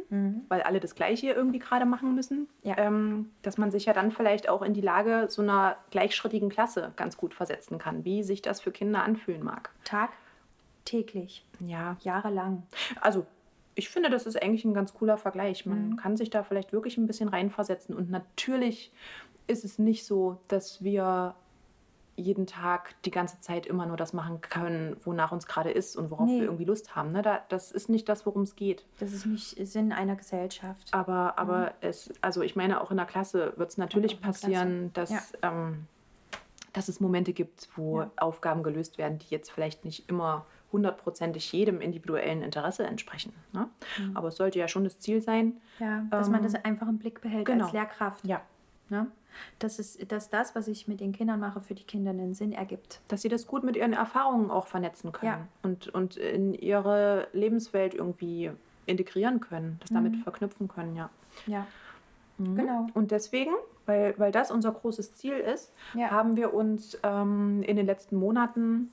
[0.48, 2.78] weil alle das Gleiche irgendwie gerade machen müssen, Ja.
[2.78, 6.94] ähm, dass man sich ja dann vielleicht auch in die Lage so einer gleichschrittigen Klasse
[6.96, 9.70] ganz gut versetzen kann, wie sich das für Kinder anfühlen mag.
[9.84, 10.12] Tag,
[10.86, 12.64] täglich, Ja, jahrelang.
[13.02, 13.26] also
[13.76, 15.66] ich finde, das ist eigentlich ein ganz cooler Vergleich.
[15.66, 15.96] Man Mhm.
[15.98, 17.96] kann sich da vielleicht wirklich ein bisschen reinversetzen.
[17.96, 18.92] Und natürlich
[19.48, 21.36] ist es nicht so, dass wir
[22.16, 26.12] jeden Tag die ganze Zeit immer nur das machen können, wonach uns gerade ist und
[26.12, 26.38] worauf Nee.
[26.42, 27.12] wir irgendwie Lust haben.
[27.12, 27.22] Ne?
[27.24, 28.86] Da, das ist nicht das, worum es geht.
[29.00, 30.90] Das ist nicht Sinn einer Gesellschaft.
[30.94, 34.22] Aber, aber es, also ich meine, auch in der Klasse wird es natürlich Mhm.
[34.22, 35.20] passieren, dass, Ja.
[35.42, 35.88] ähm,
[36.74, 38.12] dass es Momente gibt, wo Ja.
[38.18, 43.32] Aufgaben gelöst werden, die jetzt vielleicht nicht immer hundertprozentig jedem individuellen Interesse entsprechen.
[43.54, 43.70] Ne?
[44.00, 44.18] Mhm.
[44.18, 45.62] Aber es sollte ja schon das Ziel sein.
[45.80, 47.66] Ja, dass man Ähm, das einfach im Blick behält genau.
[47.66, 48.26] als Lehrkraft.
[48.26, 48.42] Ja.
[48.94, 49.08] Ne?
[49.58, 52.52] Dass, es, dass das, was ich mit den Kindern mache, für die Kinder einen Sinn
[52.52, 53.02] ergibt.
[53.08, 55.48] Dass sie das gut mit ihren Erfahrungen auch vernetzen können Ja.
[55.64, 58.52] und, und in ihre Lebenswelt irgendwie
[58.86, 60.18] integrieren können, das damit Mhm.
[60.20, 61.10] verknüpfen können, ja.
[61.48, 61.66] Ja,
[62.38, 62.56] Mhm.
[62.56, 62.88] genau.
[62.94, 63.54] Und deswegen,
[63.88, 66.12] weil, weil das unser großes Ziel ist, Ja.
[66.12, 68.92] haben wir uns ähm, in den letzten Monaten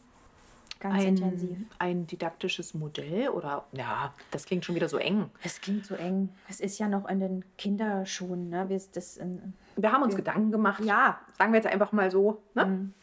[0.80, 1.58] Ganz ein, intensiv.
[1.78, 5.30] ein didaktisches Modell oder ja, das klingt schon wieder so eng.
[5.44, 6.30] Es klingt so eng.
[6.48, 8.48] Es ist ja noch in den Kinderschuhen.
[8.48, 8.68] Ne?
[8.68, 11.20] Wir, das in, Wir haben uns Wir- Gedanken gemacht, ja.
[11.38, 12.66] sagen wir jetzt einfach mal so, ne?
[12.66, 12.94] Mhm.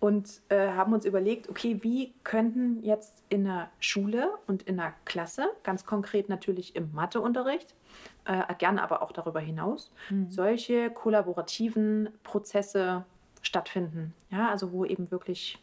[0.00, 4.94] und äh, haben uns überlegt, okay, wie könnten jetzt in der Schule und in der
[5.04, 7.74] Klasse, ganz konkret natürlich im Matheunterricht,
[8.24, 10.28] äh, gerne aber auch darüber hinaus, Mhm.
[10.28, 13.04] solche kollaborativen Prozesse
[13.42, 14.14] stattfinden.
[14.30, 15.58] Ja, also wo eben wirklich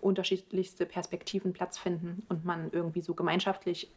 [0.00, 3.90] unterschiedlichste Perspektiven Platz finden und man irgendwie so gemeinschaftlich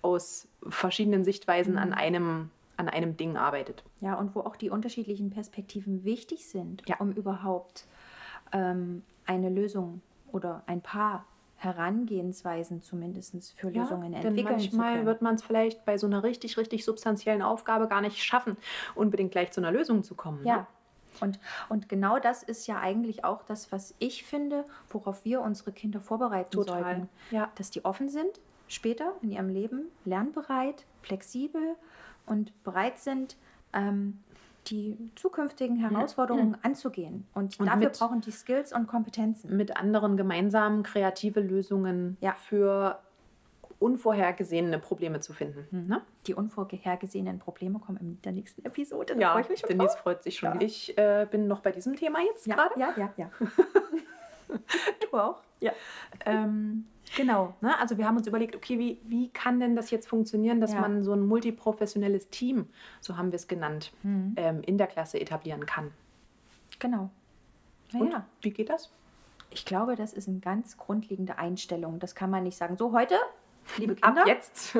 [0.00, 3.84] aus verschiedenen Sichtweisen an einem an einem Ding arbeitet.
[4.00, 6.96] Ja, und wo auch die unterschiedlichen Perspektiven wichtig sind, Ja.
[6.98, 7.86] um überhaupt
[8.52, 10.00] ähm, eine Lösung
[10.32, 11.26] oder ein paar
[11.56, 16.24] Herangehensweisen zumindest für Lösungen denn entwickeln zu manchmal wird man es vielleicht bei so einer
[16.24, 18.56] richtig, richtig substanziellen Aufgabe gar nicht schaffen,
[18.96, 20.44] unbedingt gleich zu einer Lösung zu kommen.
[20.44, 20.56] Ja.
[20.56, 20.66] Ne?
[21.20, 21.38] Und,
[21.68, 26.00] und genau das ist ja eigentlich auch das, was ich finde, worauf wir unsere Kinder
[26.00, 26.82] vorbereiten Total.
[26.82, 27.08] sollten.
[27.30, 27.50] Ja.
[27.56, 31.76] Dass die offen sind, später in ihrem Leben, lernbereit, flexibel
[32.26, 33.36] und bereit sind,
[33.72, 34.18] ähm,
[34.68, 37.26] die zukünftigen Herausforderungen anzugehen.
[37.34, 39.56] Und, Und dafür mit- brauchen die Skills und Kompetenzen.
[39.56, 42.32] Mit anderen gemeinsam kreative Lösungen Ja.
[42.34, 43.00] für
[43.82, 45.86] unvorhergesehene Probleme zu finden.
[45.88, 46.00] Ne?
[46.26, 49.14] Die unvorhergesehenen Probleme kommen in der nächsten Episode.
[49.14, 49.98] Da Ja, freue ich mich schon Denise drauf.
[50.00, 50.54] freut sich schon.
[50.54, 50.60] Ja.
[50.66, 52.78] Ich äh, bin noch bei diesem Thema jetzt Ja, gerade.
[52.80, 53.30] ja, ja, ja.
[55.10, 55.40] Du auch?
[55.60, 55.72] ja.
[56.26, 57.54] Ähm, genau.
[57.62, 57.78] Ne?
[57.78, 60.80] Also wir haben uns überlegt, okay, wie, wie kann denn das jetzt funktionieren, dass Ja.
[60.80, 62.68] man so ein multiprofessionelles Team,
[63.00, 64.34] so haben wir es genannt, Mhm.
[64.36, 65.90] ähm, in der Klasse etablieren kann.
[66.78, 67.10] Genau.
[67.94, 68.90] Und wie geht das?
[69.50, 71.98] Ich glaube, das ist eine ganz grundlegende Einstellung.
[71.98, 72.76] Das kann man nicht sagen.
[72.78, 73.16] So, heute,
[73.78, 74.20] liebe Kinder.
[74.22, 74.76] Ab jetzt.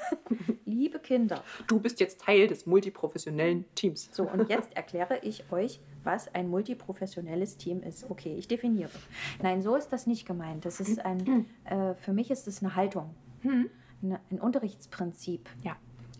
[0.64, 1.42] liebe Kinder.
[1.66, 4.08] Du bist jetzt Teil des multiprofessionellen Teams.
[4.12, 8.10] So, und jetzt erkläre ich euch, was ein multiprofessionelles Team ist.
[8.10, 8.90] Okay, ich definiere.
[9.42, 10.64] Nein, so ist das nicht gemeint.
[10.64, 13.70] Das ist ein, äh, für mich ist es eine Haltung, Hm.
[14.02, 15.48] eine, ein Unterrichtsprinzip.
[15.62, 15.76] Ja.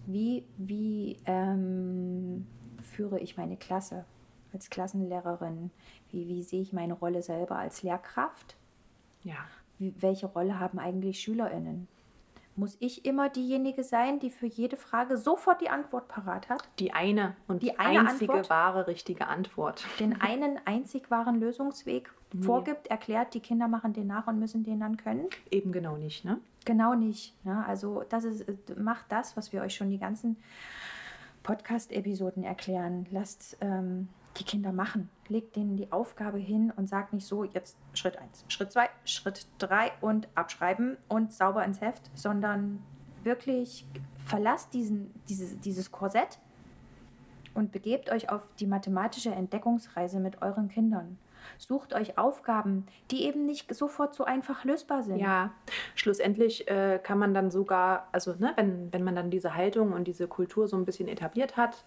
[0.07, 2.47] Wie, wie ähm,
[2.83, 4.05] führe ich meine Klasse
[4.53, 5.71] als Klassenlehrerin?
[6.11, 8.57] Wie, wie sehe ich meine Rolle selber als Lehrkraft?
[9.23, 9.37] Ja.
[9.79, 11.89] Wie, welche Rolle haben eigentlich SchülerInnen?
[12.57, 16.63] Muss ich immer diejenige sein, die für jede Frage sofort die Antwort parat hat?
[16.79, 18.51] Die eine und Die eine einzige Antwort?
[18.51, 19.85] wahre richtige Antwort.
[19.99, 24.81] Den einen einzig wahren Lösungsweg vorgibt, erklärt, die Kinder machen den nach und müssen den
[24.81, 25.27] dann können?
[25.51, 26.39] Eben genau nicht, ne?
[26.65, 27.35] Genau nicht.
[27.45, 27.65] Ne?
[27.67, 30.37] Also das ist, äh, macht das, was wir euch schon die ganzen
[31.43, 33.07] Podcast-Episoden erklären.
[33.11, 34.09] Lasst ähm,
[34.39, 35.09] die Kinder machen.
[35.29, 39.47] Legt denen die Aufgabe hin und sagt nicht so, jetzt Schritt 1, Schritt 2, Schritt
[39.59, 42.83] 3 und abschreiben und sauber ins Heft, sondern
[43.23, 43.87] wirklich
[44.27, 46.39] verlasst diesen, dieses, dieses Korsett
[47.55, 51.19] und begebt euch auf die mathematische Entdeckungsreise mit euren Kindern.
[51.59, 55.19] Sucht euch Aufgaben, die eben nicht sofort so einfach lösbar sind.
[55.19, 55.53] Ja,
[55.95, 60.05] schlussendlich äh, kann man dann sogar, also ne, wenn, wenn man dann diese Haltung und
[60.05, 61.85] diese Kultur so ein bisschen etabliert hat,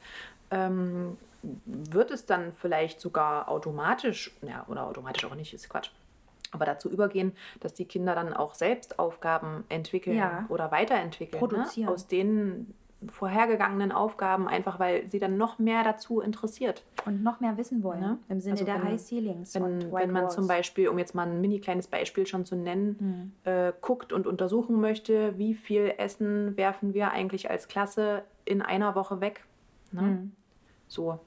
[0.52, 1.18] ähm,
[1.66, 5.92] wird es dann vielleicht sogar automatisch, ja, oder automatisch auch nicht, ist Quatsch,
[6.52, 10.46] aber dazu übergehen, dass die Kinder dann auch selbst Aufgaben entwickeln Ja.
[10.50, 11.40] oder weiterentwickeln.
[11.40, 11.88] Produzieren.
[11.88, 11.94] Ne?
[11.94, 12.74] Aus den
[13.12, 16.84] vorhergegangenen Aufgaben, einfach weil sie dann noch mehr dazu interessiert.
[17.06, 18.18] Und noch mehr wissen wollen, Ne?
[18.28, 19.56] im Sinne Also der wenn- High Ceilings.
[19.56, 20.34] und Wenn, wenn man Walls.
[20.34, 24.26] zum Beispiel, um jetzt mal ein mini kleines Beispiel schon zu nennen, äh, guckt und
[24.26, 29.46] untersuchen möchte, wie viel Essen werfen wir eigentlich als Klasse in einer Woche weg.
[29.92, 30.02] Ne?
[30.02, 30.32] Mhm.
[30.88, 31.20] So,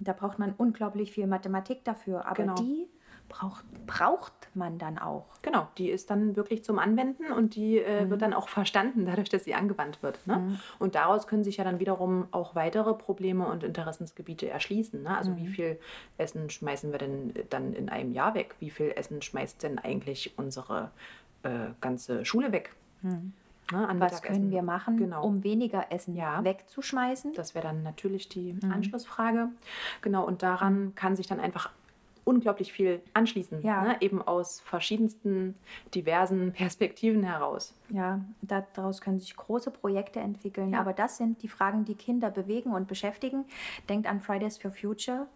[0.00, 2.54] Da braucht man unglaublich viel Mathematik dafür, aber Genau.
[2.56, 2.88] die
[3.28, 5.26] braucht, braucht man dann auch.
[5.42, 5.68] genau.
[5.78, 9.44] Die ist dann wirklich zum Anwenden und die äh, wird dann auch verstanden, dadurch, dass
[9.44, 10.18] sie angewandt wird.
[10.26, 10.58] Ne?
[10.80, 15.02] Und daraus können sich ja dann wiederum auch weitere Probleme und Interessensgebiete erschließen.
[15.04, 15.16] Ne?
[15.16, 15.78] Also wie viel
[16.18, 18.56] Essen schmeißen wir denn dann in einem Jahr weg?
[18.58, 20.90] Wie viel Essen schmeißt denn eigentlich unsere
[21.44, 22.74] äh, ganze Schule weg?
[23.72, 25.24] Ne, an Was können wir machen, Genau.
[25.26, 26.44] um weniger Essen Ja.
[26.44, 27.32] wegzuschmeißen?
[27.34, 28.70] Das wäre dann natürlich die Mhm.
[28.72, 29.48] Anschlussfrage.
[30.02, 31.70] Genau, und daran kann sich dann einfach
[32.24, 33.62] unglaublich viel anschließen.
[33.62, 33.82] Ja.
[33.82, 33.96] Ne?
[34.00, 35.56] Eben aus verschiedensten,
[35.94, 37.74] diversen Perspektiven heraus.
[37.88, 40.70] Ja, daraus können sich große Projekte entwickeln.
[40.70, 40.80] Ja.
[40.80, 43.44] Aber das sind die Fragen, die Kinder bewegen und beschäftigen.
[43.88, 45.26] Denkt an Fridays for Future.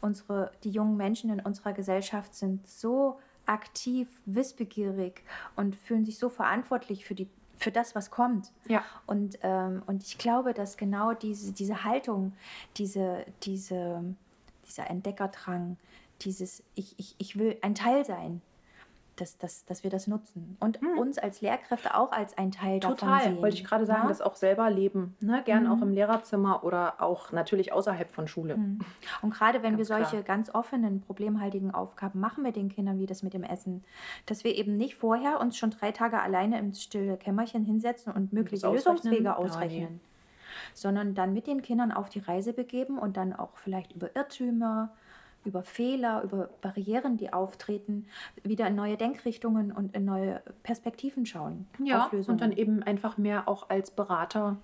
[0.00, 5.22] Unsere, die jungen Menschen in unserer Gesellschaft sind so aktiv, wissbegierig
[5.54, 7.28] und fühlen sich so verantwortlich für, die,
[7.62, 8.50] für das, was kommt.
[8.68, 8.84] Ja.
[9.06, 12.32] Und, ähm, und ich glaube, dass genau diese, diese Haltung,
[12.76, 14.02] diese, diese,
[14.66, 15.76] dieser Entdeckerdrang,
[16.20, 18.42] dieses ich, ich, ich will ein Teil sein,
[19.22, 20.56] dass, dass, dass wir das nutzen.
[20.60, 23.38] Und uns als Lehrkräfte auch als ein Teil davon Total, sehen.
[23.40, 24.08] wollte ich gerade sagen, Ja?
[24.08, 25.16] das auch selber leben.
[25.20, 25.42] Ne?
[25.44, 25.70] Gern Mhm.
[25.72, 28.58] auch im Lehrerzimmer oder auch natürlich außerhalb von Schule.
[29.22, 30.04] Und gerade wenn wir Ganz klar.
[30.04, 33.84] solche ganz offenen, problemhaltigen Aufgaben machen mit den Kindern, wie das mit dem Essen,
[34.26, 38.32] dass wir eben nicht vorher uns schon drei Tage alleine im stille Kämmerchen hinsetzen und
[38.32, 38.66] mögliche?
[38.68, 40.00] Lösungswege ausrechnen,
[40.74, 44.90] sondern dann mit den Kindern auf die Reise begeben und dann auch vielleicht über Irrtümer,
[45.44, 48.06] über Fehler, über Barrieren, die auftreten,
[48.42, 51.66] wieder in neue Denkrichtungen und in neue Perspektiven schauen.
[51.82, 54.58] Ja, und dann eben einfach mehr auch als Berater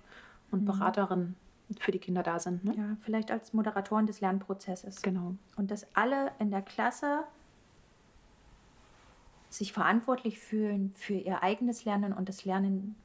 [0.51, 0.65] und Mhm.
[0.65, 1.35] Beraterin
[1.79, 2.63] für die Kinder da sind.
[2.63, 2.73] Ne?
[2.75, 5.01] ja, vielleicht als Moderatoren des Lernprozesses.
[5.01, 5.35] Genau.
[5.55, 7.23] Und dass alle in der Klasse
[9.49, 12.95] sich verantwortlich fühlen für ihr eigenes Lernen und das Lernen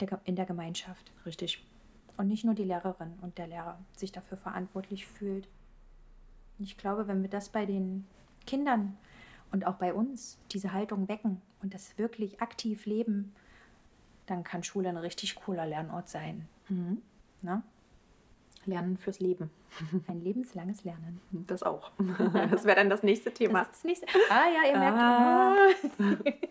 [0.00, 1.10] der, in der Gemeinschaft.
[1.26, 1.64] Richtig.
[2.16, 5.48] Und nicht nur die Lehrerin und der Lehrer sich dafür verantwortlich fühlt.
[6.60, 8.04] Und ich glaube, wenn wir das bei den
[8.46, 8.96] Kindern
[9.50, 13.34] und auch bei uns, diese Haltung wecken und das wirklich aktiv leben,
[14.26, 16.46] dann kann Schule ein richtig cooler Lernort sein.
[16.68, 17.00] Mhm.
[17.40, 17.62] Ne?
[18.66, 19.50] Lernen fürs Leben.
[20.06, 21.18] Ein lebenslanges Lernen.
[21.30, 21.92] Das auch.
[22.50, 23.60] Das wäre dann das nächste Thema.
[23.60, 24.06] Das das nächste.
[24.28, 24.98] Ah ja, ihr merkt.
[24.98, 25.56] Ah.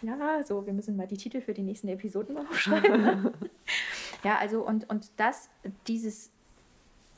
[0.00, 3.32] Ja, so, wir müssen mal die Titel für die nächsten Episoden mal aufschreiben.
[4.22, 5.50] ja, also und, und das,
[5.88, 6.30] dieses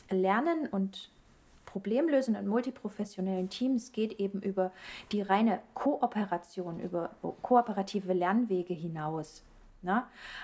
[0.08, 1.10] Lernen und
[1.70, 4.72] Problemlösen in multiprofessionellen Teams geht eben über
[5.12, 7.10] die reine Kooperation, über
[7.42, 9.44] kooperative Lernwege hinaus.
[9.82, 10.02] Ne?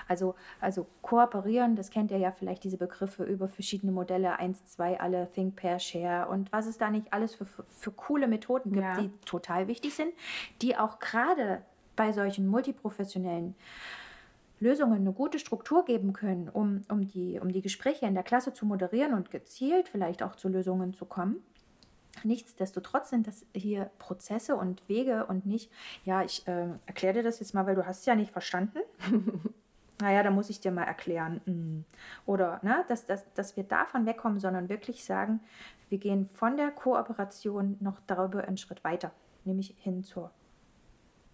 [0.09, 5.01] Also, also kooperieren, das kennt ihr ja vielleicht diese Begriffe über verschiedene Modelle, 1, 2,
[5.01, 8.70] alle, Think, Pair, Share und was es da nicht alles für, für, für coole Methoden
[8.72, 8.97] gibt, Ja.
[9.01, 10.14] die total wichtig sind,
[10.62, 11.61] die auch gerade
[11.97, 13.57] bei solchen multiprofessionellen
[14.59, 18.53] Lösungen eine gute Struktur geben können, um, um, die, um die Gespräche in der Klasse
[18.53, 21.43] zu moderieren und gezielt vielleicht auch zu Lösungen zu kommen.
[22.25, 25.71] Nichtsdestotrotz sind das hier Prozesse und Wege und nicht,
[26.05, 28.79] ja, ich äh, erkläre dir das jetzt mal, weil du hast es ja nicht verstanden.
[30.01, 31.41] naja, da muss ich dir mal erklären.
[31.45, 31.85] Mm.
[32.25, 35.41] Oder ne, dass, dass, dass wir davon wegkommen, sondern wirklich sagen,
[35.89, 39.13] wir gehen von der Kooperation noch darüber einen Schritt weiter,
[39.45, 40.31] nämlich hin zur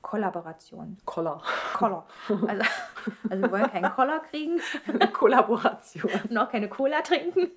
[0.02, 0.98] Kollaboration.
[1.04, 1.40] Koller.
[1.74, 2.04] Koller.
[2.48, 2.64] Also,
[3.30, 4.60] also wir wollen keinen Koller kriegen.
[4.86, 6.10] Eine Kollaboration.
[6.30, 7.50] noch keine Cola trinken.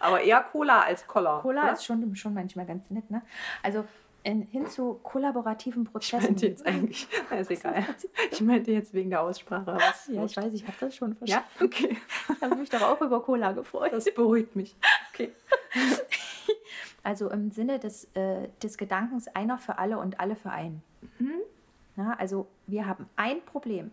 [0.00, 1.40] Aber eher Cola als Koller.
[1.42, 1.72] Cola oder?
[1.72, 3.22] ist schon, schon manchmal ganz nett, ne?
[3.62, 3.84] Also
[4.24, 6.24] in, hin zu kollaborativen Ich Prozessen.
[6.26, 7.08] meinte jetzt eigentlich,
[7.38, 7.84] ist egal.
[8.30, 9.74] Ich meinte jetzt wegen der Aussprache.
[9.74, 10.06] Was?
[10.08, 11.64] ja, ich weiß, ich habe das schon Ja, verstanden.
[11.64, 11.96] okay.
[12.36, 13.92] Ich habe mich doch auch über Cola gefreut.
[13.92, 14.76] Das beruhigt mich.
[15.12, 15.32] Okay.
[17.04, 20.84] Also im Sinne des, äh, des Gedankens einer für alle und alle für einen.
[21.96, 23.90] Na, also wir haben ein Problem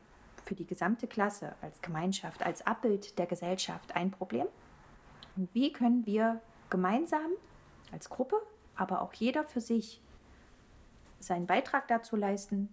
[0.50, 4.48] für die gesamte Klasse als Gemeinschaft, als Abbild der Gesellschaft ein Problem.
[5.38, 6.42] Und wie können wir
[6.72, 7.34] gemeinsam
[7.92, 8.36] als Gruppe,
[8.76, 10.02] aber auch jeder für sich
[11.20, 12.68] seinen Beitrag dazu leisten,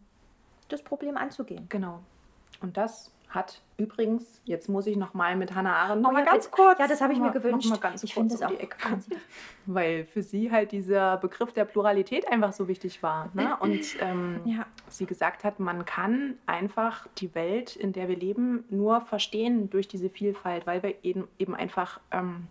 [0.69, 1.67] das Problem anzugehen?
[1.69, 2.03] Genau.
[2.63, 6.25] Und das hat übrigens, jetzt muss ich noch mal mit Hannah Arendt noch Oh mal
[6.25, 6.79] ja, ganz kurz.
[6.81, 7.69] Ja, das habe ich mir gewünscht.
[7.71, 8.77] Noch mal ganz Ich finde es um auch Ecke.
[9.67, 13.31] Weil für sie halt dieser Begriff der Pluralität einfach so wichtig war.
[13.35, 13.57] Ne?
[13.61, 14.67] Und ähm, Ja.
[14.89, 19.87] sie gesagt hat, man kann einfach die Welt, in der wir leben, nur verstehen durch
[19.89, 22.49] diese Vielfalt, weil wir eben, eben einfach ähm,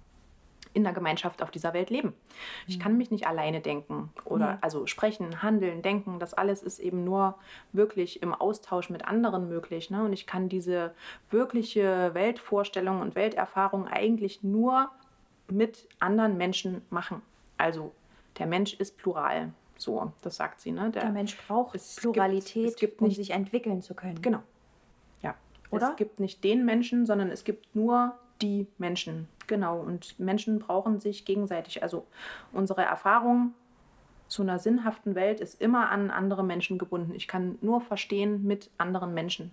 [0.75, 2.13] in der Gemeinschaft auf dieser Welt leben.
[2.67, 4.57] Ich kann mich nicht alleine denken oder Nee.
[4.61, 7.35] also sprechen, handeln, denken, das alles ist eben nur
[7.71, 9.89] wirklich im Austausch mit anderen möglich.
[9.89, 10.03] Ne?
[10.03, 10.93] Und ich kann diese
[11.31, 14.91] wirkliche Weltvorstellung und Welterfahrung eigentlich nur
[15.49, 17.21] mit anderen Menschen machen.
[17.57, 17.93] Also
[18.37, 19.53] der Mensch ist plural.
[19.77, 20.71] So, das sagt sie.
[20.71, 20.89] Ne?
[20.91, 24.21] Der Mensch braucht es gibt- Pluralität, es gibt um nicht- sich entwickeln zu können.
[24.21, 24.39] Genau.
[25.21, 25.35] Ja.
[25.71, 25.91] Oder?
[25.91, 29.27] Es gibt nicht den Menschen, sondern es gibt nur die Menschen.
[29.47, 29.79] Genau.
[29.79, 31.83] Und Menschen brauchen sich gegenseitig.
[31.83, 32.05] Also
[32.51, 33.53] unsere Erfahrung
[34.27, 37.13] zu einer sinnhaften Welt ist immer an andere Menschen gebunden.
[37.13, 39.51] Ich kann nur verstehen mit anderen Menschen.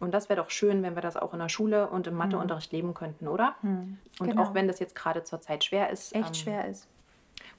[0.00, 2.72] Und das wäre doch schön, wenn wir das auch in der Schule und im Matheunterricht
[2.72, 3.54] leben könnten, oder?
[3.62, 4.42] Hm, Und genau.
[4.42, 6.88] auch wenn das jetzt gerade zur Zeit schwer ist, echt ähm, schwer ist.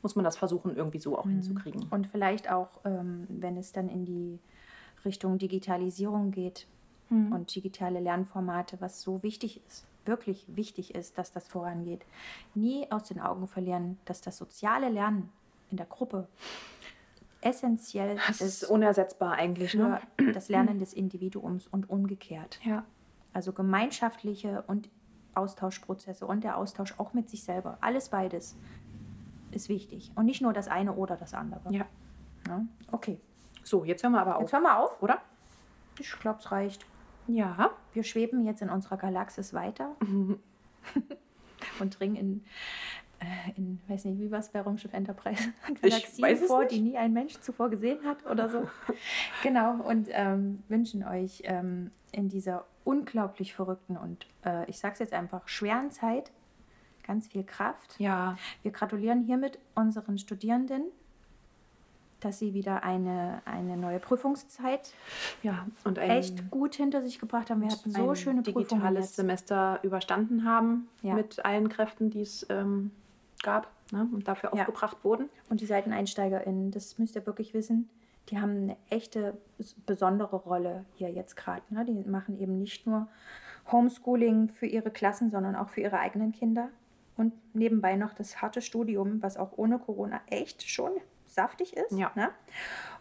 [0.01, 1.87] muss man das versuchen, irgendwie so auch hinzukriegen.
[1.89, 4.39] Und vielleicht auch, ähm, wenn es dann in die
[5.03, 6.67] Richtung Digitalisierung geht
[7.09, 7.33] Mhm.
[7.33, 12.05] und digitale Lernformate, was so wichtig ist, wirklich wichtig ist, dass das vorangeht.
[12.53, 15.31] Nie aus den Augen verlieren, dass das soziale Lernen
[15.71, 16.27] in der Gruppe
[17.41, 19.71] essentiell Das ist ist unersetzbar eigentlich.
[19.71, 20.01] für Ne?
[20.33, 22.59] das Lernen des Individuums und umgekehrt.
[22.63, 22.83] Ja.
[23.33, 24.89] Also gemeinschaftliche und
[25.35, 27.77] Austauschprozesse und der Austausch auch mit sich selber.
[27.81, 28.55] Alles beides
[29.51, 30.11] ist wichtig.
[30.15, 31.71] Und nicht nur das eine oder das andere.
[31.71, 31.85] ja.
[32.47, 33.19] Ja, okay.
[33.63, 35.01] So, jetzt hören wir aber auf, Jetzt hören wir auf.
[35.01, 35.19] oder?
[35.97, 36.85] Ich glaube, es reicht.
[37.27, 37.71] Ja.
[37.93, 39.95] Wir schweben jetzt in unserer Galaxis weiter
[41.79, 42.43] und dringen in,
[43.19, 45.53] äh, in, weiß nicht, wie war es bei Raumschiff Enterprise?
[45.81, 46.71] Galaxien vor, nicht.
[46.71, 48.67] die nie ein Mensch zuvor gesehen hat oder so.
[49.43, 55.13] genau, und ähm, wünschen euch ähm, in dieser unglaublich verrückten und, äh, ich sag's jetzt
[55.13, 56.31] einfach, schweren Zeit
[57.05, 57.99] ganz viel Kraft.
[57.99, 58.37] Ja.
[58.63, 60.85] Wir gratulieren hiermit unseren Studierenden,
[62.21, 64.93] dass sie wieder eine, eine neue Prüfungszeit
[65.43, 65.67] Ja.
[65.83, 67.61] Und ein, echt gut hinter sich gebracht haben.
[67.61, 69.15] Wir hatten so schöne Prüfungen digitales.
[69.15, 71.13] Semester überstanden haben Ja.
[71.13, 72.91] mit allen Kräften, die es ähm,
[73.43, 74.07] gab ne?
[74.11, 74.61] und dafür Ja.
[74.61, 75.29] aufgebracht wurden.
[75.49, 77.89] Und die SeiteneinsteigerInnen, das müsst ihr wirklich wissen,
[78.29, 81.61] die haben eine echte bes- besondere Rolle hier jetzt gerade.
[81.69, 81.85] Ne?
[81.85, 83.07] Die machen eben nicht nur
[83.71, 86.69] Homeschooling für ihre Klassen, sondern auch für ihre eigenen Kinder.
[87.17, 90.91] Und nebenbei noch das harte Studium, was auch ohne Corona echt schon
[91.35, 91.91] saftig ist.
[91.91, 92.11] Ja.
[92.15, 92.31] Ne?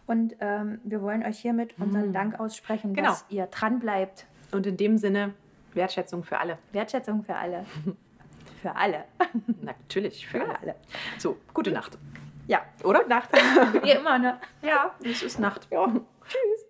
[0.05, 2.13] Und ähm, wir wollen euch hiermit unseren Mhm.
[2.13, 3.09] Dank aussprechen, Genau.
[3.09, 4.27] dass ihr dran bleibt.
[4.51, 5.33] Und in dem Sinne
[5.73, 6.59] Wertschätzung für alle.
[6.71, 7.65] Wertschätzung für alle.
[8.61, 9.05] für alle.
[9.61, 10.59] Natürlich, für Für alle.
[10.59, 10.75] alle.
[11.17, 11.97] So, gute Nacht.
[12.47, 13.07] Ja, Oder?
[13.07, 13.29] Nacht.
[13.83, 14.39] wie immer, ne?
[14.61, 15.67] ja, es ist Nacht.
[15.71, 15.87] Ja.
[15.87, 16.64] Tschüss.